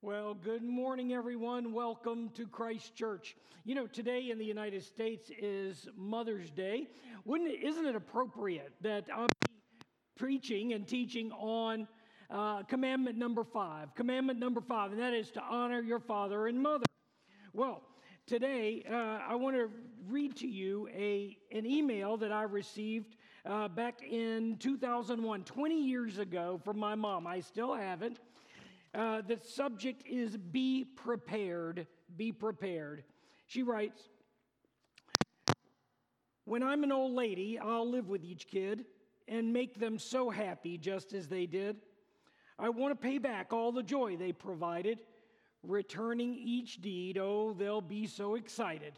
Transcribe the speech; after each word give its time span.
Well, 0.00 0.32
good 0.32 0.62
morning, 0.62 1.12
everyone. 1.12 1.72
Welcome 1.72 2.28
to 2.34 2.46
Christ 2.46 2.94
Church. 2.94 3.34
You 3.64 3.74
know, 3.74 3.88
today 3.88 4.30
in 4.30 4.38
the 4.38 4.44
United 4.44 4.84
States 4.84 5.28
is 5.36 5.88
Mother's 5.96 6.52
Day. 6.52 6.86
Wouldn't 7.24 7.50
isn't 7.50 7.84
it 7.84 7.96
appropriate 7.96 8.70
that 8.80 9.06
I'm 9.12 9.26
preaching 10.16 10.72
and 10.72 10.86
teaching 10.86 11.32
on 11.32 11.88
uh, 12.30 12.62
commandment 12.62 13.18
number 13.18 13.42
five? 13.42 13.92
Commandment 13.96 14.38
number 14.38 14.60
five, 14.60 14.92
and 14.92 15.00
that 15.00 15.14
is 15.14 15.32
to 15.32 15.42
honor 15.42 15.80
your 15.80 15.98
father 15.98 16.46
and 16.46 16.62
mother. 16.62 16.84
Well, 17.52 17.82
today 18.24 18.84
uh, 18.88 18.94
I 19.28 19.34
want 19.34 19.56
to 19.56 19.68
read 20.06 20.36
to 20.36 20.46
you 20.46 20.88
a, 20.94 21.36
an 21.50 21.66
email 21.66 22.16
that 22.18 22.30
I 22.30 22.44
received 22.44 23.16
uh, 23.44 23.66
back 23.66 24.02
in 24.08 24.58
2001, 24.58 25.42
20 25.42 25.82
years 25.82 26.18
ago, 26.18 26.60
from 26.62 26.78
my 26.78 26.94
mom. 26.94 27.26
I 27.26 27.40
still 27.40 27.74
have 27.74 28.02
it. 28.02 28.16
Uh, 28.98 29.20
the 29.20 29.38
subject 29.44 30.02
is 30.08 30.36
Be 30.36 30.84
Prepared. 30.84 31.86
Be 32.16 32.32
Prepared. 32.32 33.04
She 33.46 33.62
writes 33.62 34.08
When 36.44 36.64
I'm 36.64 36.82
an 36.82 36.90
old 36.90 37.12
lady, 37.12 37.60
I'll 37.60 37.88
live 37.88 38.08
with 38.08 38.24
each 38.24 38.48
kid 38.48 38.86
and 39.28 39.52
make 39.52 39.78
them 39.78 40.00
so 40.00 40.30
happy 40.30 40.76
just 40.78 41.12
as 41.12 41.28
they 41.28 41.46
did. 41.46 41.76
I 42.58 42.70
want 42.70 42.90
to 42.90 42.96
pay 42.96 43.18
back 43.18 43.52
all 43.52 43.70
the 43.70 43.84
joy 43.84 44.16
they 44.16 44.32
provided, 44.32 44.98
returning 45.62 46.34
each 46.34 46.82
deed. 46.82 47.18
Oh, 47.18 47.54
they'll 47.56 47.80
be 47.80 48.04
so 48.04 48.34
excited. 48.34 48.94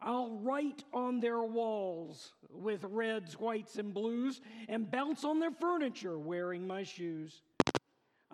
I'll 0.00 0.38
write 0.42 0.84
on 0.92 1.18
their 1.18 1.42
walls 1.42 2.34
with 2.52 2.84
reds, 2.84 3.34
whites, 3.40 3.78
and 3.78 3.92
blues 3.92 4.40
and 4.68 4.88
bounce 4.88 5.24
on 5.24 5.40
their 5.40 5.50
furniture 5.50 6.20
wearing 6.20 6.68
my 6.68 6.84
shoes. 6.84 7.42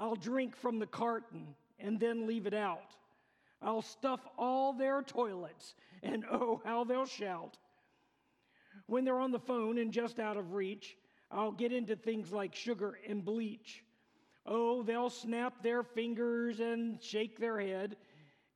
I'll 0.02 0.16
drink 0.16 0.56
from 0.56 0.80
the 0.80 0.86
carton 0.86 1.54
and 1.78 2.00
then 2.00 2.26
leave 2.26 2.48
it 2.48 2.54
out. 2.54 2.96
I'll 3.62 3.82
stuff 3.82 4.18
all 4.36 4.72
their 4.72 5.00
toilets, 5.00 5.74
and 6.02 6.24
oh, 6.32 6.60
how 6.64 6.82
they'll 6.82 7.06
shout. 7.06 7.56
When 8.86 9.04
they're 9.04 9.20
on 9.20 9.30
the 9.30 9.38
phone 9.38 9.78
and 9.78 9.92
just 9.92 10.18
out 10.18 10.36
of 10.36 10.54
reach, 10.54 10.96
I'll 11.30 11.52
get 11.52 11.72
into 11.72 11.94
things 11.94 12.32
like 12.32 12.52
sugar 12.52 12.98
and 13.08 13.24
bleach. 13.24 13.84
Oh, 14.44 14.82
they'll 14.82 15.08
snap 15.08 15.62
their 15.62 15.84
fingers 15.84 16.58
and 16.58 17.00
shake 17.00 17.38
their 17.38 17.60
head, 17.60 17.96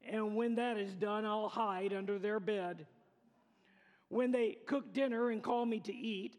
and 0.04 0.34
when 0.34 0.56
that 0.56 0.76
is 0.76 0.94
done, 0.94 1.24
I'll 1.24 1.48
hide 1.48 1.92
under 1.92 2.18
their 2.18 2.40
bed. 2.40 2.88
When 4.08 4.32
they 4.32 4.56
cook 4.66 4.92
dinner 4.92 5.30
and 5.30 5.40
call 5.40 5.64
me 5.64 5.78
to 5.78 5.94
eat, 5.94 6.38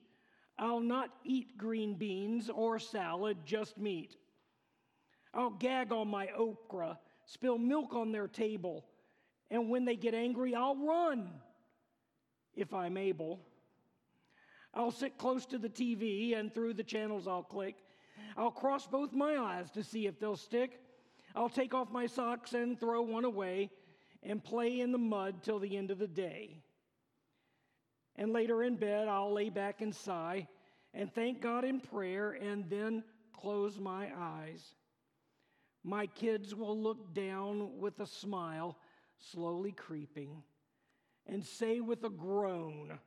I'll 0.60 0.82
not 0.82 1.12
eat 1.24 1.58
green 1.58 1.96
beans 1.96 2.50
or 2.50 2.78
salad, 2.78 3.38
just 3.46 3.78
meat. 3.78 4.18
I'll 5.38 5.52
gag 5.52 5.92
on 5.92 6.08
my 6.08 6.30
okra, 6.30 6.98
spill 7.26 7.60
milk 7.60 7.94
on 7.94 8.12
their 8.12 8.28
table, 8.28 8.84
and 9.52 9.70
when 9.70 9.86
they 9.86 9.96
get 9.96 10.16
angry, 10.16 10.56
I'll 10.56 10.76
run 10.76 11.30
if 12.56 12.74
I'm 12.74 12.98
able. 12.98 13.40
I'll 14.74 14.92
sit 14.92 15.18
close 15.18 15.46
to 15.48 15.60
the 15.60 15.70
TV 15.70 16.38
and 16.38 16.54
through 16.54 16.74
the 16.74 16.84
channels 16.84 17.28
I'll 17.28 17.44
click. 17.44 17.76
I'll 18.36 18.52
cross 18.52 18.88
both 18.88 19.14
my 19.14 19.38
eyes 19.38 19.70
to 19.72 19.84
see 19.84 20.08
if 20.08 20.20
they'll 20.20 20.36
stick. 20.36 20.80
I'll 21.36 21.50
take 21.50 21.74
off 21.74 21.92
my 21.92 22.08
socks 22.08 22.54
and 22.54 22.80
throw 22.80 23.04
one 23.04 23.24
away 23.24 23.70
and 24.24 24.44
play 24.44 24.80
in 24.80 24.92
the 24.92 24.98
mud 24.98 25.44
till 25.44 25.60
the 25.60 25.78
end 25.78 25.92
of 25.92 26.00
the 26.00 26.08
day. 26.08 26.64
And 28.16 28.34
later 28.34 28.64
in 28.64 28.76
bed, 28.76 29.08
I'll 29.08 29.32
lay 29.32 29.50
back 29.50 29.82
and 29.82 29.94
sigh 29.96 30.48
and 30.94 31.14
thank 31.14 31.42
God 31.42 31.64
in 31.64 31.80
prayer 31.80 32.32
and 32.32 32.68
then 32.70 33.04
close 33.34 33.80
my 33.80 34.10
eyes. 34.18 34.74
My 35.88 36.06
kids 36.06 36.54
will 36.54 36.78
look 36.78 37.14
down 37.14 37.80
with 37.80 38.02
a 38.02 38.06
smile, 38.06 38.78
slowly 39.20 39.72
creeping, 39.72 40.44
and 41.26 41.46
say 41.46 41.80
with 41.80 42.04
a 42.04 42.10
groan, 42.10 43.00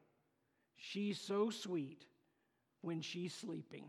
She's 0.76 1.20
so 1.20 1.50
sweet 1.50 2.06
when 2.80 3.02
she's 3.02 3.34
sleeping. 3.34 3.84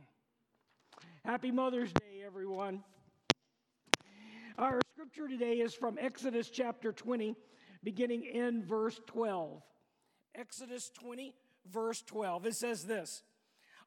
Happy 1.24 1.51
Mother's 1.51 1.94
Day, 1.94 2.22
everyone. 2.25 2.84
Our 4.57 4.81
scripture 4.94 5.30
today 5.30 5.62
is 5.62 5.74
from 5.74 5.97
Exodus 5.97 6.50
chapter 6.50 6.91
20, 6.91 7.38
beginning 7.85 8.25
in 8.25 8.66
verse 8.66 9.00
12. 9.07 9.63
Exodus 10.35 10.91
20, 11.00 11.34
verse 11.72 12.01
12. 12.01 12.46
It 12.47 12.56
says 12.56 12.84
this 12.84 13.24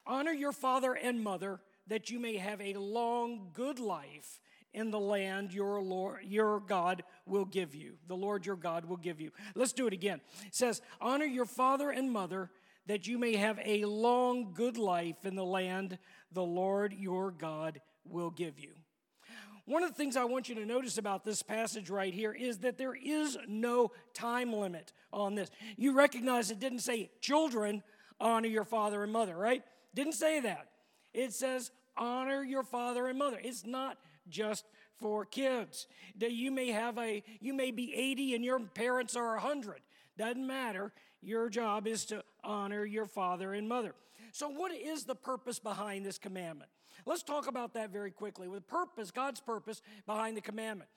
Honor 0.07 0.33
your 0.33 0.51
father 0.51 0.93
and 0.93 1.23
mother, 1.23 1.61
that 1.85 2.09
you 2.09 2.19
may 2.19 2.37
have 2.37 2.59
a 2.59 2.73
long, 2.73 3.51
good 3.53 3.77
life 3.77 4.39
in 4.75 4.91
the 4.91 4.99
land 4.99 5.53
your 5.53 5.81
Lord, 5.81 6.19
your 6.25 6.59
God 6.59 7.03
will 7.25 7.45
give 7.45 7.73
you. 7.73 7.93
The 8.07 8.15
Lord 8.15 8.45
your 8.45 8.57
God 8.57 8.85
will 8.85 8.97
give 8.97 9.19
you. 9.19 9.31
Let's 9.55 9.73
do 9.73 9.87
it 9.87 9.93
again. 9.93 10.21
It 10.45 10.53
says, 10.53 10.81
Honor 11.01 11.25
your 11.25 11.45
father 11.45 11.89
and 11.89 12.11
mother, 12.11 12.51
that 12.85 13.07
you 13.07 13.17
may 13.17 13.35
have 13.35 13.59
a 13.63 13.85
long, 13.85 14.53
good 14.53 14.77
life 14.77 15.25
in 15.25 15.35
the 15.35 15.45
land 15.45 15.97
the 16.31 16.43
Lord 16.43 16.93
your 16.93 17.31
God 17.31 17.81
will 18.03 18.29
give 18.29 18.59
you. 18.59 18.73
One 19.65 19.81
of 19.81 19.89
the 19.89 19.95
things 19.95 20.15
I 20.15 20.25
want 20.25 20.47
you 20.47 20.55
to 20.55 20.65
notice 20.65 20.99
about 20.99 21.23
this 21.23 21.41
passage 21.41 21.89
right 21.89 22.13
here 22.13 22.33
is 22.33 22.59
that 22.59 22.77
there 22.77 22.93
is 22.93 23.35
no 23.47 23.91
time 24.13 24.53
limit 24.53 24.93
on 25.11 25.33
this. 25.33 25.49
You 25.75 25.93
recognize 25.93 26.51
it 26.51 26.59
didn't 26.59 26.79
say, 26.79 27.09
children, 27.19 27.81
honor 28.19 28.47
your 28.47 28.65
father 28.65 29.01
and 29.01 29.11
mother, 29.11 29.35
right? 29.35 29.63
Didn't 29.95 30.13
say 30.13 30.39
that. 30.41 30.67
It 31.15 31.33
says, 31.33 31.71
honor 31.97 32.43
your 32.43 32.63
father 32.63 33.07
and 33.07 33.17
mother. 33.17 33.39
It's 33.41 33.65
not 33.65 33.97
just 34.29 34.65
for 34.99 35.25
kids. 35.25 35.87
That 36.17 36.31
You 36.31 36.51
may 36.51 36.71
have 36.71 36.97
a 36.97 37.23
you 37.39 37.53
may 37.53 37.71
be 37.71 37.93
80 37.93 38.35
and 38.35 38.45
your 38.45 38.59
parents 38.59 39.15
are 39.15 39.33
100. 39.35 39.81
Doesn't 40.17 40.45
matter. 40.45 40.93
Your 41.21 41.49
job 41.49 41.87
is 41.87 42.05
to 42.05 42.23
honor 42.43 42.85
your 42.85 43.05
father 43.05 43.53
and 43.53 43.67
mother. 43.67 43.95
So 44.31 44.47
what 44.49 44.71
is 44.73 45.05
the 45.05 45.15
purpose 45.15 45.59
behind 45.59 46.05
this 46.05 46.17
commandment? 46.17 46.69
Let's 47.05 47.23
talk 47.23 47.47
about 47.47 47.73
that 47.73 47.91
very 47.91 48.11
quickly. 48.11 48.47
With 48.47 48.67
purpose, 48.67 49.11
God's 49.11 49.39
purpose 49.39 49.81
behind 50.05 50.37
the 50.37 50.41
commandment. 50.41 50.89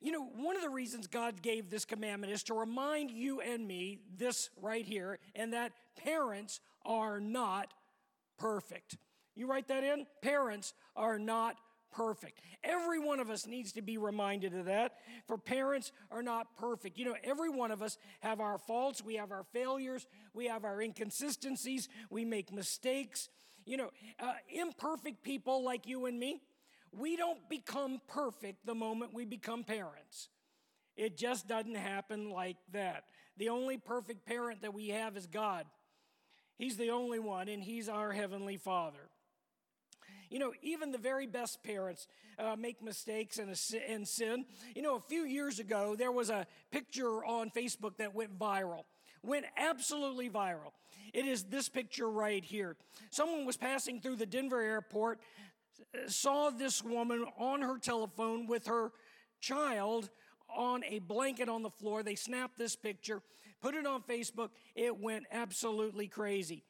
You 0.00 0.12
know, 0.12 0.24
one 0.24 0.56
of 0.56 0.62
the 0.62 0.70
reasons 0.70 1.06
God 1.06 1.42
gave 1.42 1.70
this 1.70 1.84
commandment 1.84 2.32
is 2.32 2.42
to 2.44 2.54
remind 2.54 3.10
you 3.10 3.40
and 3.40 3.66
me 3.66 4.00
this 4.16 4.50
right 4.60 4.84
here, 4.84 5.18
and 5.34 5.52
that 5.52 5.72
parents 5.96 6.60
are 6.84 7.20
not 7.20 7.72
perfect. 8.38 8.96
You 9.34 9.46
write 9.46 9.68
that 9.68 9.84
in? 9.84 10.06
Parents 10.22 10.74
are 10.96 11.18
not 11.18 11.56
perfect. 11.94 12.40
Every 12.62 12.98
one 12.98 13.20
of 13.20 13.30
us 13.30 13.46
needs 13.46 13.72
to 13.72 13.82
be 13.82 13.98
reminded 13.98 14.54
of 14.54 14.66
that. 14.66 14.94
For 15.26 15.38
parents 15.38 15.92
are 16.10 16.22
not 16.22 16.56
perfect. 16.56 16.98
You 16.98 17.06
know, 17.06 17.16
every 17.22 17.50
one 17.50 17.70
of 17.70 17.82
us 17.82 17.98
have 18.20 18.40
our 18.40 18.58
faults, 18.58 19.02
we 19.02 19.16
have 19.16 19.30
our 19.30 19.44
failures, 19.52 20.06
we 20.32 20.46
have 20.46 20.64
our 20.64 20.80
inconsistencies, 20.80 21.88
we 22.10 22.24
make 22.24 22.52
mistakes. 22.52 23.28
You 23.64 23.76
know, 23.76 23.90
uh, 24.20 24.34
imperfect 24.48 25.22
people 25.22 25.64
like 25.64 25.86
you 25.86 26.06
and 26.06 26.18
me, 26.18 26.42
we 26.92 27.16
don't 27.16 27.48
become 27.48 28.00
perfect 28.08 28.66
the 28.66 28.74
moment 28.74 29.14
we 29.14 29.24
become 29.24 29.64
parents. 29.64 30.28
It 30.96 31.16
just 31.16 31.48
doesn't 31.48 31.74
happen 31.74 32.30
like 32.30 32.56
that. 32.72 33.04
The 33.36 33.48
only 33.48 33.78
perfect 33.78 34.26
parent 34.26 34.62
that 34.62 34.74
we 34.74 34.88
have 34.88 35.16
is 35.16 35.26
God. 35.26 35.66
He's 36.56 36.76
the 36.76 36.90
only 36.90 37.18
one, 37.18 37.48
and 37.48 37.62
He's 37.62 37.88
our 37.88 38.12
Heavenly 38.12 38.56
Father. 38.56 39.10
You 40.34 40.40
know, 40.40 40.52
even 40.62 40.90
the 40.90 40.98
very 40.98 41.28
best 41.28 41.62
parents 41.62 42.08
uh, 42.40 42.56
make 42.56 42.82
mistakes 42.82 43.38
and, 43.38 43.56
and 43.88 44.08
sin. 44.08 44.46
You 44.74 44.82
know, 44.82 44.96
a 44.96 45.00
few 45.00 45.22
years 45.22 45.60
ago, 45.60 45.94
there 45.96 46.10
was 46.10 46.28
a 46.28 46.48
picture 46.72 47.24
on 47.24 47.50
Facebook 47.50 47.98
that 47.98 48.16
went 48.16 48.36
viral 48.36 48.82
went 49.22 49.46
absolutely 49.56 50.28
viral. 50.28 50.72
It 51.14 51.24
is 51.24 51.44
this 51.44 51.70
picture 51.70 52.10
right 52.10 52.44
here. 52.44 52.76
Someone 53.08 53.46
was 53.46 53.56
passing 53.56 54.00
through 54.00 54.16
the 54.16 54.26
Denver 54.26 54.60
airport, 54.60 55.20
saw 56.08 56.50
this 56.50 56.84
woman 56.84 57.24
on 57.38 57.62
her 57.62 57.78
telephone 57.78 58.46
with 58.46 58.66
her 58.66 58.92
child 59.40 60.10
on 60.54 60.84
a 60.84 60.98
blanket 60.98 61.48
on 61.48 61.62
the 61.62 61.70
floor. 61.70 62.02
They 62.02 62.16
snapped 62.16 62.58
this 62.58 62.76
picture, 62.76 63.22
put 63.62 63.74
it 63.74 63.86
on 63.86 64.02
Facebook. 64.02 64.50
It 64.74 65.00
went 65.00 65.24
absolutely 65.32 66.08
crazy 66.08 66.64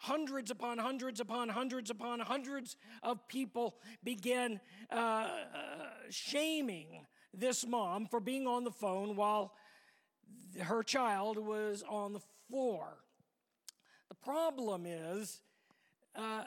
hundreds 0.00 0.50
upon 0.50 0.78
hundreds 0.78 1.20
upon 1.20 1.50
hundreds 1.50 1.90
upon 1.90 2.20
hundreds 2.20 2.76
of 3.02 3.28
people 3.28 3.76
began 4.02 4.58
uh, 4.90 4.96
uh, 4.96 5.28
shaming 6.08 7.06
this 7.34 7.66
mom 7.66 8.06
for 8.06 8.18
being 8.18 8.46
on 8.46 8.64
the 8.64 8.70
phone 8.70 9.14
while 9.14 9.52
her 10.62 10.82
child 10.82 11.38
was 11.38 11.84
on 11.88 12.14
the 12.14 12.20
floor. 12.48 13.04
The 14.08 14.14
problem 14.14 14.86
is, 14.86 15.42
uh, 16.16 16.44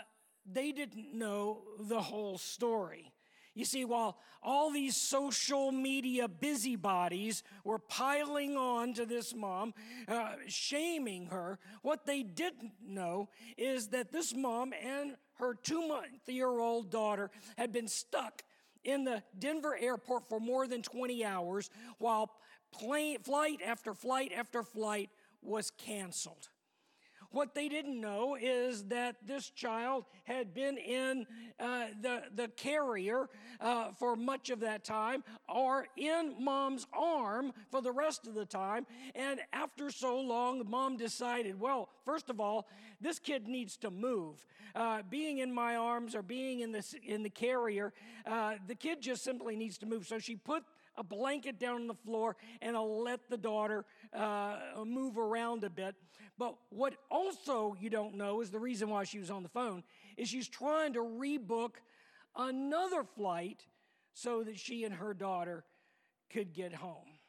they 0.51 0.71
didn't 0.71 1.13
know 1.13 1.61
the 1.79 2.01
whole 2.01 2.37
story. 2.37 3.12
You 3.55 3.65
see, 3.65 3.85
while 3.85 4.17
all 4.41 4.71
these 4.71 4.95
social 4.95 5.71
media 5.71 6.27
busybodies 6.27 7.43
were 7.63 7.79
piling 7.79 8.57
on 8.57 8.93
to 8.95 9.05
this 9.05 9.35
mom, 9.35 9.73
uh, 10.07 10.33
shaming 10.47 11.27
her, 11.27 11.59
what 11.81 12.05
they 12.05 12.23
didn't 12.23 12.73
know 12.85 13.29
is 13.57 13.89
that 13.89 14.11
this 14.11 14.33
mom 14.35 14.73
and 14.73 15.15
her 15.35 15.53
two 15.53 15.87
month 15.87 16.27
year 16.27 16.47
old 16.47 16.89
daughter 16.89 17.29
had 17.57 17.71
been 17.71 17.87
stuck 17.87 18.43
in 18.83 19.03
the 19.03 19.23
Denver 19.37 19.77
airport 19.79 20.27
for 20.27 20.39
more 20.39 20.67
than 20.67 20.81
20 20.81 21.23
hours 21.23 21.69
while 21.99 22.31
plane, 22.71 23.19
flight 23.19 23.59
after 23.65 23.93
flight 23.93 24.31
after 24.35 24.63
flight 24.63 25.09
was 25.41 25.71
canceled. 25.71 26.49
What 27.33 27.55
they 27.55 27.67
didn't 27.67 27.99
know 27.99 28.37
is 28.39 28.83
that 28.85 29.15
this 29.25 29.49
child 29.49 30.05
had 30.23 30.53
been 30.53 30.77
in 30.77 31.25
uh, 31.59 31.87
the, 31.99 32.21
the 32.35 32.47
carrier 32.49 33.27
uh, 33.59 33.91
for 33.97 34.15
much 34.15 34.51
of 34.51 34.59
that 34.59 34.83
time 34.83 35.23
or 35.49 35.87
in 35.97 36.35
mom's 36.39 36.85
arm 36.93 37.51
for 37.71 37.81
the 37.81 37.91
rest 37.91 38.27
of 38.27 38.35
the 38.35 38.45
time. 38.45 38.85
And 39.15 39.39
after 39.51 39.89
so 39.89 40.19
long, 40.19 40.61
mom 40.69 40.95
decided, 40.95 41.59
well, 41.59 41.89
first 42.05 42.29
of 42.29 42.39
all, 42.39 42.67
this 43.01 43.17
kid 43.17 43.47
needs 43.47 43.77
to 43.77 43.89
move. 43.89 44.45
Uh, 44.75 45.01
being 45.09 45.39
in 45.39 45.51
my 45.51 45.75
arms 45.75 46.13
or 46.13 46.21
being 46.21 46.59
in, 46.59 46.71
this, 46.71 46.93
in 47.03 47.23
the 47.23 47.31
carrier, 47.31 47.93
uh, 48.27 48.53
the 48.67 48.75
kid 48.75 49.01
just 49.01 49.23
simply 49.23 49.55
needs 49.55 49.79
to 49.79 49.87
move. 49.87 50.05
So 50.05 50.19
she 50.19 50.35
put 50.35 50.63
a 50.97 51.03
blanket 51.03 51.59
down 51.59 51.81
on 51.81 51.87
the 51.87 51.93
floor 51.93 52.35
and 52.61 52.75
I'll 52.75 53.03
let 53.03 53.29
the 53.29 53.37
daughter 53.37 53.85
uh, 54.13 54.57
move 54.85 55.17
around 55.17 55.63
a 55.63 55.69
bit. 55.69 55.95
But 56.37 56.55
what 56.69 56.95
also 57.09 57.75
you 57.79 57.89
don't 57.89 58.15
know 58.15 58.41
is 58.41 58.51
the 58.51 58.59
reason 58.59 58.89
why 58.89 59.03
she 59.03 59.19
was 59.19 59.29
on 59.29 59.43
the 59.43 59.49
phone 59.49 59.83
is 60.17 60.29
she's 60.29 60.47
trying 60.47 60.93
to 60.93 60.99
rebook 60.99 61.75
another 62.35 63.03
flight 63.03 63.65
so 64.13 64.43
that 64.43 64.59
she 64.59 64.83
and 64.83 64.93
her 64.95 65.13
daughter 65.13 65.63
could 66.31 66.53
get 66.53 66.73
home. 66.73 67.19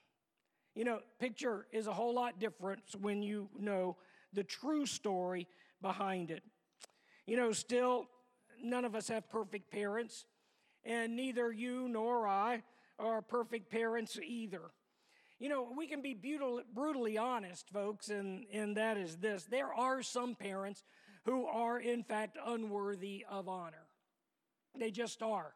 You 0.74 0.84
know, 0.84 1.00
picture 1.20 1.66
is 1.72 1.86
a 1.86 1.92
whole 1.92 2.14
lot 2.14 2.40
different 2.40 2.82
when 3.00 3.22
you 3.22 3.48
know 3.58 3.96
the 4.32 4.42
true 4.42 4.86
story 4.86 5.46
behind 5.80 6.30
it. 6.30 6.42
You 7.26 7.36
know, 7.36 7.52
still, 7.52 8.06
none 8.62 8.84
of 8.84 8.94
us 8.94 9.08
have 9.08 9.28
perfect 9.28 9.70
parents, 9.70 10.26
and 10.84 11.14
neither 11.14 11.52
you 11.52 11.88
nor 11.88 12.26
I 12.26 12.62
are 12.98 13.22
perfect 13.22 13.70
parents 13.70 14.18
either. 14.24 14.62
You 15.38 15.48
know, 15.48 15.68
we 15.76 15.86
can 15.86 16.00
be 16.00 16.16
brutally 16.74 17.18
honest, 17.18 17.68
folks, 17.70 18.08
and, 18.08 18.44
and 18.52 18.76
that 18.76 18.96
is 18.96 19.16
this. 19.16 19.44
There 19.44 19.72
are 19.72 20.02
some 20.02 20.34
parents 20.34 20.84
who 21.24 21.46
are, 21.46 21.78
in 21.78 22.02
fact, 22.02 22.38
unworthy 22.46 23.24
of 23.28 23.48
honor. 23.48 23.86
They 24.78 24.90
just 24.90 25.22
are. 25.22 25.54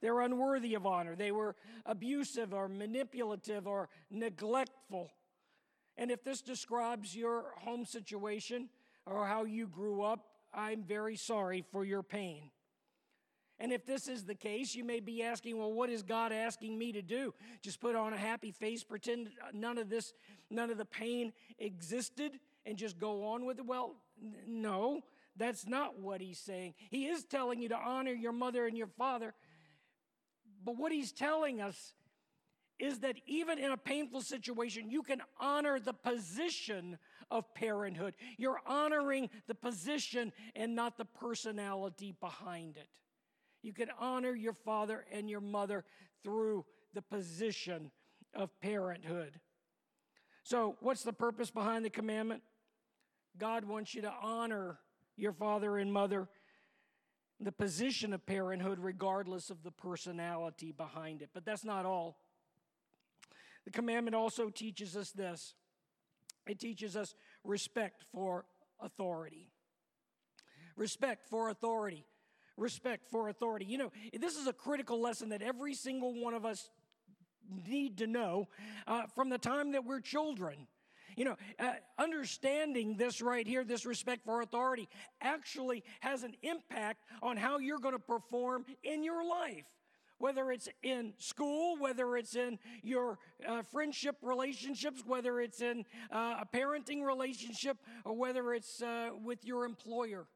They're 0.00 0.20
unworthy 0.20 0.74
of 0.74 0.84
honor. 0.84 1.14
They 1.14 1.30
were 1.30 1.54
abusive 1.86 2.52
or 2.52 2.68
manipulative 2.68 3.66
or 3.66 3.88
neglectful. 4.10 5.10
And 5.96 6.10
if 6.10 6.24
this 6.24 6.42
describes 6.42 7.14
your 7.14 7.52
home 7.58 7.84
situation 7.84 8.68
or 9.06 9.26
how 9.26 9.44
you 9.44 9.68
grew 9.68 10.02
up, 10.02 10.26
I'm 10.52 10.82
very 10.82 11.16
sorry 11.16 11.64
for 11.70 11.84
your 11.84 12.02
pain. 12.02 12.50
And 13.62 13.72
if 13.72 13.86
this 13.86 14.08
is 14.08 14.24
the 14.24 14.34
case, 14.34 14.74
you 14.74 14.82
may 14.82 14.98
be 14.98 15.22
asking, 15.22 15.56
well, 15.56 15.72
what 15.72 15.88
is 15.88 16.02
God 16.02 16.32
asking 16.32 16.76
me 16.76 16.90
to 16.90 17.00
do? 17.00 17.32
Just 17.62 17.80
put 17.80 17.94
on 17.94 18.12
a 18.12 18.16
happy 18.16 18.50
face, 18.50 18.82
pretend 18.82 19.30
none 19.52 19.78
of 19.78 19.88
this, 19.88 20.14
none 20.50 20.68
of 20.68 20.78
the 20.78 20.84
pain 20.84 21.32
existed, 21.60 22.40
and 22.66 22.76
just 22.76 22.98
go 22.98 23.24
on 23.24 23.44
with 23.44 23.60
it? 23.60 23.64
Well, 23.64 23.94
n- 24.20 24.34
no, 24.48 25.02
that's 25.36 25.64
not 25.64 26.00
what 26.00 26.20
he's 26.20 26.40
saying. 26.40 26.74
He 26.90 27.06
is 27.06 27.22
telling 27.22 27.62
you 27.62 27.68
to 27.68 27.76
honor 27.76 28.10
your 28.10 28.32
mother 28.32 28.66
and 28.66 28.76
your 28.76 28.88
father. 28.88 29.32
But 30.64 30.76
what 30.76 30.90
he's 30.90 31.12
telling 31.12 31.60
us 31.60 31.94
is 32.80 32.98
that 32.98 33.14
even 33.26 33.60
in 33.60 33.70
a 33.70 33.76
painful 33.76 34.22
situation, 34.22 34.90
you 34.90 35.04
can 35.04 35.22
honor 35.38 35.78
the 35.78 35.92
position 35.92 36.98
of 37.30 37.54
parenthood. 37.54 38.16
You're 38.38 38.60
honoring 38.66 39.30
the 39.46 39.54
position 39.54 40.32
and 40.56 40.74
not 40.74 40.98
the 40.98 41.04
personality 41.04 42.12
behind 42.20 42.76
it. 42.76 42.88
You 43.62 43.72
can 43.72 43.88
honor 43.98 44.34
your 44.34 44.52
father 44.52 45.04
and 45.12 45.30
your 45.30 45.40
mother 45.40 45.84
through 46.22 46.64
the 46.94 47.02
position 47.02 47.90
of 48.34 48.50
parenthood. 48.60 49.40
So, 50.42 50.76
what's 50.80 51.04
the 51.04 51.12
purpose 51.12 51.50
behind 51.50 51.84
the 51.84 51.90
commandment? 51.90 52.42
God 53.38 53.64
wants 53.64 53.94
you 53.94 54.02
to 54.02 54.12
honor 54.20 54.78
your 55.16 55.32
father 55.32 55.78
and 55.78 55.92
mother, 55.92 56.28
the 57.38 57.52
position 57.52 58.12
of 58.12 58.26
parenthood, 58.26 58.78
regardless 58.80 59.50
of 59.50 59.62
the 59.62 59.70
personality 59.70 60.72
behind 60.72 61.22
it. 61.22 61.30
But 61.32 61.44
that's 61.44 61.64
not 61.64 61.86
all. 61.86 62.18
The 63.64 63.70
commandment 63.70 64.16
also 64.16 64.48
teaches 64.48 64.96
us 64.96 65.12
this 65.12 65.54
it 66.46 66.58
teaches 66.58 66.96
us 66.96 67.14
respect 67.44 68.04
for 68.12 68.44
authority. 68.80 69.52
Respect 70.76 71.28
for 71.28 71.50
authority 71.50 72.04
respect 72.56 73.08
for 73.10 73.28
authority. 73.28 73.64
You 73.64 73.78
know, 73.78 73.92
this 74.18 74.36
is 74.36 74.46
a 74.46 74.52
critical 74.52 75.00
lesson 75.00 75.30
that 75.30 75.42
every 75.42 75.74
single 75.74 76.20
one 76.20 76.34
of 76.34 76.44
us 76.44 76.70
need 77.66 77.98
to 77.98 78.06
know 78.06 78.48
uh, 78.86 79.02
from 79.14 79.28
the 79.28 79.38
time 79.38 79.72
that 79.72 79.84
we're 79.84 80.00
children. 80.00 80.66
You 81.16 81.26
know, 81.26 81.36
uh, 81.58 81.72
understanding 81.98 82.96
this 82.96 83.20
right 83.20 83.46
here, 83.46 83.64
this 83.64 83.84
respect 83.84 84.24
for 84.24 84.40
authority, 84.40 84.88
actually 85.20 85.84
has 86.00 86.22
an 86.22 86.34
impact 86.42 87.04
on 87.22 87.36
how 87.36 87.58
you're 87.58 87.78
going 87.78 87.94
to 87.94 87.98
perform 87.98 88.64
in 88.82 89.04
your 89.04 89.26
life. 89.26 89.66
Whether 90.18 90.52
it's 90.52 90.68
in 90.82 91.14
school, 91.18 91.76
whether 91.78 92.16
it's 92.16 92.36
in 92.36 92.60
your 92.82 93.18
uh, 93.46 93.62
friendship 93.62 94.16
relationships, 94.22 95.02
whether 95.04 95.40
it's 95.40 95.60
in 95.60 95.84
uh, 96.12 96.36
a 96.40 96.46
parenting 96.54 97.04
relationship, 97.04 97.76
or 98.04 98.14
whether 98.14 98.54
it's 98.54 98.80
uh, 98.80 99.10
with 99.22 99.44
your 99.44 99.64
employer. 99.64 100.26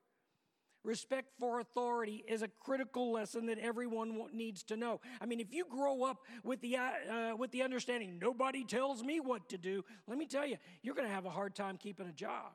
Respect 0.86 1.32
for 1.40 1.58
authority 1.58 2.24
is 2.28 2.42
a 2.42 2.48
critical 2.48 3.10
lesson 3.10 3.46
that 3.46 3.58
everyone 3.58 4.28
needs 4.32 4.62
to 4.62 4.76
know. 4.76 5.00
I 5.20 5.26
mean, 5.26 5.40
if 5.40 5.52
you 5.52 5.64
grow 5.68 6.04
up 6.04 6.18
with 6.44 6.60
the, 6.60 6.76
uh, 6.76 7.34
with 7.36 7.50
the 7.50 7.64
understanding 7.64 8.20
nobody 8.20 8.62
tells 8.62 9.02
me 9.02 9.18
what 9.18 9.48
to 9.48 9.58
do, 9.58 9.84
let 10.06 10.16
me 10.16 10.26
tell 10.26 10.46
you, 10.46 10.58
you're 10.82 10.94
going 10.94 11.08
to 11.08 11.12
have 11.12 11.26
a 11.26 11.30
hard 11.30 11.56
time 11.56 11.76
keeping 11.76 12.06
a 12.06 12.12
job. 12.12 12.52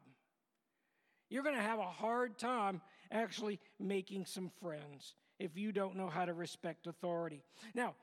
You're 1.29 1.43
going 1.43 1.57
to 1.57 1.61
have 1.61 1.79
a 1.79 1.83
hard 1.83 2.37
time 2.37 2.79
actually 3.11 3.59
making 3.77 4.25
some 4.25 4.49
friends 4.61 5.15
if 5.37 5.57
you 5.57 5.73
don't 5.73 5.97
know 5.97 6.07
how 6.07 6.23
to 6.23 6.33
respect 6.33 6.87
authority. 6.87 7.43
Now, 7.73 7.95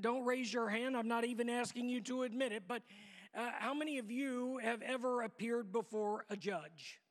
don't 0.00 0.24
raise 0.24 0.50
your 0.50 0.70
hand. 0.70 0.96
I'm 0.96 1.08
not 1.08 1.26
even 1.26 1.50
asking 1.50 1.90
you 1.90 2.00
to 2.02 2.22
admit 2.22 2.52
it, 2.52 2.62
but 2.66 2.82
uh, 3.36 3.50
how 3.58 3.74
many 3.74 3.98
of 3.98 4.10
you 4.10 4.56
have 4.62 4.80
ever 4.80 5.20
appeared 5.20 5.72
before 5.72 6.24
a 6.30 6.38
judge 6.38 7.02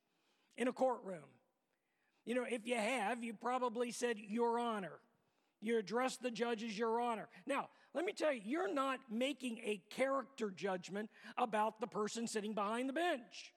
in 0.57 0.67
a 0.67 0.73
courtroom? 0.73 1.34
You 2.25 2.35
know, 2.35 2.45
if 2.49 2.65
you 2.65 2.75
have, 2.75 3.23
you 3.23 3.33
probably 3.33 3.91
said, 3.91 4.17
Your 4.17 4.59
Honor. 4.59 4.99
You 5.61 5.77
address 5.79 6.17
the 6.17 6.31
judge 6.31 6.63
as 6.63 6.77
Your 6.77 6.99
Honor. 6.99 7.27
Now, 7.45 7.69
let 7.93 8.03
me 8.05 8.13
tell 8.13 8.33
you, 8.33 8.41
you're 8.43 8.73
not 8.73 8.99
making 9.09 9.59
a 9.63 9.81
character 9.89 10.49
judgment 10.49 11.09
about 11.37 11.79
the 11.79 11.87
person 11.87 12.27
sitting 12.27 12.53
behind 12.53 12.89
the 12.89 12.93
bench. 12.93 13.53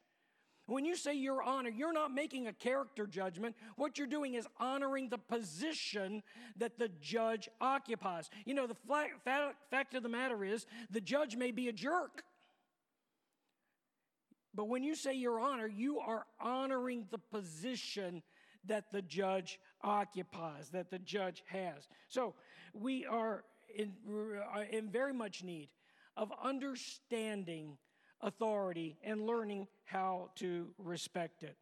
When 0.66 0.84
you 0.84 0.96
say 0.96 1.14
Your 1.14 1.42
Honor, 1.42 1.70
you're 1.70 1.94
not 1.94 2.12
making 2.12 2.46
a 2.46 2.52
character 2.52 3.06
judgment. 3.06 3.56
What 3.76 3.96
you're 3.96 4.06
doing 4.06 4.34
is 4.34 4.46
honoring 4.60 5.08
the 5.08 5.18
position 5.18 6.22
that 6.58 6.78
the 6.78 6.90
judge 7.00 7.48
occupies. 7.58 8.28
You 8.44 8.52
know, 8.52 8.66
the 8.66 8.76
fact 9.24 9.94
of 9.94 10.02
the 10.02 10.08
matter 10.10 10.44
is, 10.44 10.66
the 10.90 11.00
judge 11.00 11.36
may 11.36 11.52
be 11.52 11.68
a 11.68 11.72
jerk. 11.72 12.22
But 14.54 14.68
when 14.68 14.82
you 14.82 14.94
say 14.94 15.14
Your 15.14 15.40
Honor, 15.40 15.66
you 15.66 16.00
are 16.00 16.26
honoring 16.40 17.06
the 17.10 17.18
position 17.18 18.22
that 18.66 18.92
the 18.92 19.02
judge 19.02 19.58
occupies, 19.82 20.70
that 20.70 20.90
the 20.90 20.98
judge 20.98 21.42
has. 21.46 21.88
So 22.08 22.34
we 22.72 23.04
are 23.06 23.44
in, 23.74 23.92
in 24.70 24.90
very 24.90 25.12
much 25.12 25.42
need 25.42 25.68
of 26.16 26.32
understanding 26.42 27.78
authority 28.20 28.98
and 29.04 29.26
learning 29.26 29.68
how 29.84 30.30
to 30.36 30.68
respect 30.78 31.42
it. 31.42 31.56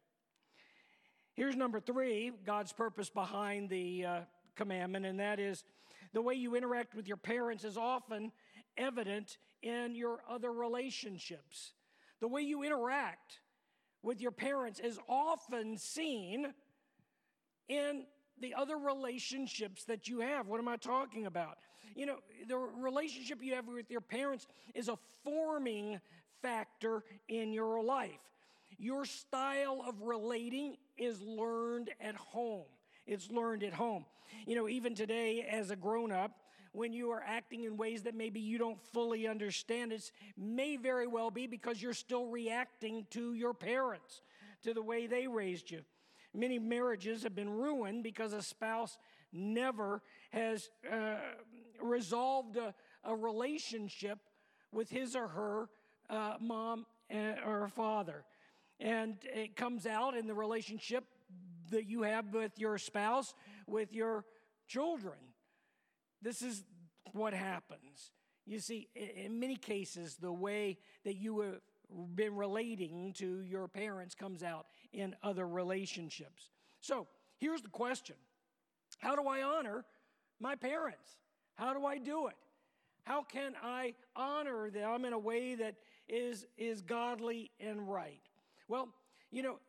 Here's 1.33 1.55
number 1.55 1.79
three 1.79 2.31
God's 2.45 2.73
purpose 2.73 3.09
behind 3.09 3.69
the 3.69 4.05
uh, 4.05 4.19
commandment, 4.55 5.05
and 5.05 5.19
that 5.19 5.39
is 5.39 5.63
the 6.13 6.21
way 6.21 6.33
you 6.33 6.55
interact 6.55 6.95
with 6.95 7.07
your 7.07 7.17
parents 7.17 7.63
is 7.63 7.77
often 7.77 8.31
evident 8.75 9.37
in 9.61 9.95
your 9.95 10.19
other 10.27 10.51
relationships. 10.51 11.73
The 12.19 12.27
way 12.27 12.41
you 12.41 12.63
interact 12.63 13.39
with 14.01 14.21
your 14.21 14.31
parents 14.31 14.79
is 14.79 14.97
often 15.07 15.77
seen 15.77 16.53
in 17.69 18.05
the 18.39 18.53
other 18.53 18.77
relationships 18.77 19.83
that 19.85 20.07
you 20.07 20.19
have. 20.19 20.47
What 20.47 20.59
am 20.59 20.67
I 20.67 20.77
talking 20.77 21.25
about? 21.25 21.57
You 21.95 22.05
know, 22.05 22.17
the 22.47 22.57
relationship 22.57 23.39
you 23.41 23.55
have 23.55 23.67
with 23.67 23.89
your 23.89 24.01
parents 24.01 24.45
is 24.75 24.89
a 24.89 24.97
forming 25.23 25.99
factor 26.41 27.03
in 27.27 27.53
your 27.53 27.83
life. 27.83 28.11
Your 28.77 29.05
style 29.05 29.83
of 29.87 30.01
relating 30.01 30.77
is 30.97 31.21
learned 31.21 31.89
at 31.99 32.15
home. 32.15 32.65
It's 33.07 33.31
learned 33.31 33.63
at 33.63 33.73
home. 33.73 34.05
You 34.45 34.55
know, 34.55 34.67
even 34.67 34.93
today, 34.93 35.47
as 35.49 35.71
a 35.71 35.75
grown 35.75 36.11
up, 36.11 36.31
when 36.73 36.93
you 36.93 37.09
are 37.09 37.23
acting 37.25 37.63
in 37.63 37.77
ways 37.77 38.03
that 38.03 38.13
maybe 38.13 38.39
you 38.39 38.59
don't 38.59 38.79
fully 38.93 39.27
understand, 39.27 39.91
it 39.91 40.11
may 40.37 40.75
very 40.75 41.07
well 41.07 41.31
be 41.31 41.47
because 41.47 41.81
you're 41.81 41.93
still 41.93 42.27
reacting 42.27 43.07
to 43.11 43.33
your 43.33 43.53
parents, 43.53 44.21
to 44.63 44.73
the 44.73 44.83
way 44.83 45.07
they 45.07 45.27
raised 45.27 45.71
you. 45.71 45.81
Many 46.37 46.59
marriages 46.59 47.23
have 47.23 47.33
been 47.33 47.49
ruined 47.49 48.03
because 48.03 48.31
a 48.31 48.43
spouse 48.43 48.99
never 49.33 50.03
has 50.29 50.69
uh, 50.89 51.15
resolved 51.81 52.57
a, 52.57 52.75
a, 53.03 53.15
relationship 53.15 54.19
with 54.71 54.87
his 54.91 55.15
or 55.15 55.29
her 55.29 55.69
uh, 56.11 56.35
mom 56.39 56.85
uh, 57.11 57.43
or 57.43 57.67
father. 57.69 58.23
And 58.79 59.15
it 59.23 59.55
comes 59.55 59.87
out 59.87 60.15
in 60.15 60.27
the 60.27 60.35
relationship 60.35 61.05
that 61.71 61.87
you 61.87 62.03
have 62.03 62.31
with 62.31 62.51
your 62.59 62.77
spouse, 62.77 63.33
with 63.65 63.91
your 63.91 64.23
children. 64.67 65.17
This 66.21 66.43
is 66.43 66.63
what 67.13 67.33
happens. 67.33 68.11
You 68.45 68.59
see, 68.59 68.89
in 68.95 69.39
many 69.39 69.55
cases, 69.55 70.17
the 70.17 70.31
way 70.31 70.77
that 71.03 71.15
you 71.15 71.39
have 71.39 71.61
been 72.15 72.35
relating 72.35 73.13
to 73.13 73.41
your 73.41 73.67
parents 73.67 74.15
comes 74.15 74.43
out 74.43 74.65
in 74.93 75.15
other 75.23 75.47
relationships. 75.47 76.49
So 76.81 77.07
here's 77.37 77.61
the 77.61 77.69
question 77.69 78.15
How 78.99 79.15
do 79.15 79.27
I 79.27 79.41
honor 79.41 79.85
my 80.39 80.55
parents? 80.55 81.17
How 81.55 81.73
do 81.73 81.85
I 81.85 81.97
do 81.97 82.27
it? 82.27 82.35
How 83.03 83.23
can 83.23 83.53
I 83.63 83.93
honor 84.15 84.69
them 84.69 85.05
in 85.05 85.13
a 85.13 85.19
way 85.19 85.55
that 85.55 85.75
is, 86.09 86.45
is 86.57 86.81
godly 86.81 87.51
and 87.59 87.89
right? 87.89 88.19
Well, 88.67 88.89
you 89.31 89.43
know, 89.43 89.59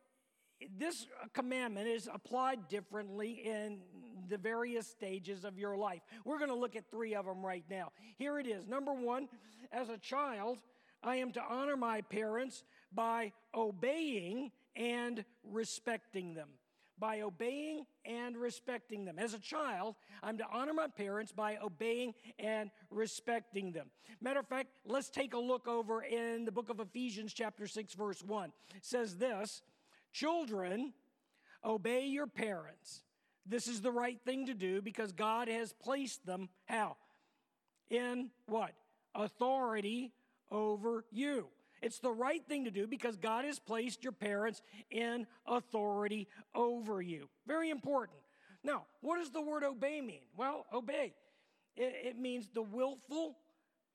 this 0.77 1.07
commandment 1.33 1.87
is 1.87 2.09
applied 2.13 2.67
differently 2.67 3.41
in 3.45 3.79
the 4.27 4.37
various 4.37 4.87
stages 4.87 5.45
of 5.45 5.57
your 5.57 5.77
life. 5.77 6.01
We're 6.25 6.37
going 6.37 6.49
to 6.49 6.55
look 6.55 6.75
at 6.75 6.91
three 6.91 7.15
of 7.15 7.25
them 7.25 7.45
right 7.45 7.63
now. 7.69 7.91
Here 8.17 8.39
it 8.39 8.45
is. 8.45 8.67
Number 8.67 8.93
one, 8.93 9.29
as 9.71 9.89
a 9.89 9.97
child, 9.97 10.59
I 11.03 11.17
am 11.17 11.31
to 11.33 11.41
honor 11.41 11.77
my 11.77 12.01
parents 12.01 12.63
by 12.93 13.31
obeying 13.53 14.51
and 14.75 15.23
respecting 15.43 16.33
them. 16.33 16.49
By 16.97 17.21
obeying 17.21 17.85
and 18.03 18.35
respecting 18.35 19.05
them. 19.05 19.17
As 19.17 19.33
a 19.33 19.39
child, 19.39 19.95
I'm 20.21 20.37
to 20.39 20.45
honor 20.51 20.73
my 20.73 20.87
parents 20.87 21.31
by 21.31 21.57
obeying 21.57 22.13
and 22.37 22.71
respecting 22.89 23.71
them. 23.71 23.87
Matter 24.19 24.41
of 24.41 24.47
fact, 24.47 24.69
let's 24.85 25.09
take 25.09 25.33
a 25.33 25.39
look 25.39 25.67
over 25.67 26.01
in 26.01 26.43
the 26.43 26.51
book 26.51 26.69
of 26.69 26.81
Ephesians, 26.81 27.33
chapter 27.33 27.67
6, 27.67 27.93
verse 27.93 28.21
1. 28.21 28.51
It 28.75 28.85
says 28.85 29.15
this 29.15 29.61
Children, 30.11 30.93
obey 31.63 32.07
your 32.07 32.27
parents 32.27 33.03
this 33.49 33.67
is 33.67 33.81
the 33.81 33.91
right 33.91 34.19
thing 34.23 34.45
to 34.45 34.53
do 34.53 34.81
because 34.81 35.11
God 35.11 35.47
has 35.47 35.73
placed 35.73 36.25
them 36.25 36.49
how? 36.65 36.97
In 37.89 38.29
what? 38.45 38.73
Authority 39.15 40.13
over 40.51 41.05
you. 41.11 41.47
It's 41.81 41.99
the 41.99 42.11
right 42.11 42.45
thing 42.45 42.65
to 42.65 42.71
do 42.71 42.87
because 42.87 43.15
God 43.17 43.45
has 43.45 43.59
placed 43.59 44.03
your 44.03 44.11
parents 44.11 44.61
in 44.91 45.27
authority 45.47 46.27
over 46.53 47.01
you. 47.01 47.29
Very 47.47 47.69
important. 47.69 48.19
Now, 48.63 48.83
what 49.01 49.19
does 49.19 49.31
the 49.31 49.41
word 49.41 49.63
obey 49.63 50.01
mean? 50.01 50.23
Well, 50.35 50.65
obey. 50.73 51.13
It, 51.77 51.93
it 52.07 52.19
means 52.19 52.49
the 52.53 52.61
willful, 52.61 53.37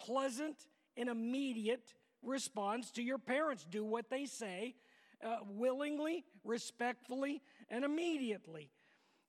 pleasant, 0.00 0.56
and 0.96 1.08
immediate 1.08 1.92
response 2.23 2.90
to 2.92 3.02
your 3.02 3.18
parents. 3.18 3.66
Do 3.68 3.84
what 3.84 4.08
they 4.08 4.25
say 4.25 4.76
uh, 5.23 5.38
willingly, 5.46 6.25
respectfully, 6.44 7.42
and 7.68 7.84
immediately. 7.84 8.70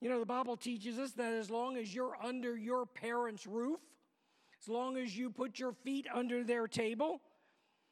You 0.00 0.10
know, 0.10 0.20
the 0.20 0.26
Bible 0.26 0.56
teaches 0.56 0.98
us 0.98 1.12
that 1.12 1.32
as 1.32 1.50
long 1.50 1.76
as 1.76 1.94
you're 1.94 2.16
under 2.22 2.56
your 2.56 2.86
parents' 2.86 3.46
roof, 3.46 3.80
as 4.62 4.68
long 4.68 4.96
as 4.96 5.16
you 5.16 5.30
put 5.30 5.58
your 5.58 5.72
feet 5.72 6.06
under 6.12 6.42
their 6.42 6.66
table, 6.66 7.20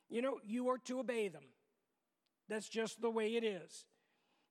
you 0.09 0.23
know, 0.23 0.39
you 0.45 0.69
are 0.69 0.79
to 0.79 1.01
obey 1.01 1.29
them. 1.29 1.45
That's 2.49 2.69
just 2.69 3.01
the 3.01 3.11
way 3.11 3.37
it 3.37 3.45
is. 3.45 3.87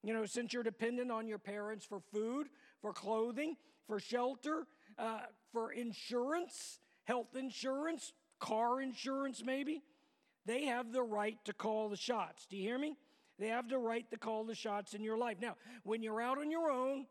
You 0.03 0.13
know, 0.13 0.25
since 0.25 0.53
you're 0.53 0.63
dependent 0.63 1.11
on 1.11 1.27
your 1.27 1.37
parents 1.37 1.85
for 1.85 2.01
food, 2.11 2.47
for 2.81 2.91
clothing, 2.93 3.55
for 3.87 3.99
shelter, 3.99 4.67
uh, 4.97 5.21
for 5.51 5.71
insurance, 5.71 6.79
health 7.05 7.35
insurance, 7.35 8.13
car 8.39 8.81
insurance, 8.81 9.41
maybe, 9.45 9.83
they 10.45 10.65
have 10.65 10.91
the 10.91 11.03
right 11.03 11.37
to 11.45 11.53
call 11.53 11.89
the 11.89 11.95
shots. 11.95 12.45
Do 12.49 12.57
you 12.57 12.63
hear 12.63 12.77
me? 12.77 12.97
They 13.39 13.47
have 13.47 13.69
the 13.69 13.77
right 13.77 14.09
to 14.11 14.17
call 14.17 14.43
the 14.43 14.55
shots 14.55 14.93
in 14.93 15.03
your 15.03 15.17
life. 15.17 15.37
Now, 15.41 15.55
when 15.83 16.03
you're 16.03 16.21
out 16.21 16.37
on 16.37 16.51
your 16.51 16.69
own, 16.69 17.05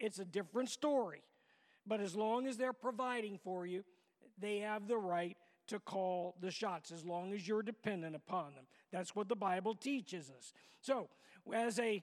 it's 0.00 0.18
a 0.18 0.24
different 0.24 0.70
story. 0.70 1.22
But 1.86 2.00
as 2.00 2.16
long 2.16 2.46
as 2.46 2.56
they're 2.56 2.72
providing 2.72 3.38
for 3.42 3.66
you, 3.66 3.84
they 4.40 4.58
have 4.58 4.86
the 4.88 4.96
right 4.96 5.36
to 5.68 5.78
call 5.78 6.34
the 6.40 6.50
shots 6.50 6.90
as 6.90 7.04
long 7.04 7.32
as 7.32 7.46
you're 7.46 7.62
dependent 7.62 8.16
upon 8.16 8.54
them. 8.54 8.64
That's 8.90 9.14
what 9.14 9.28
the 9.28 9.36
Bible 9.36 9.74
teaches 9.74 10.30
us. 10.30 10.52
So, 10.80 11.08
as 11.52 11.78
a 11.78 12.02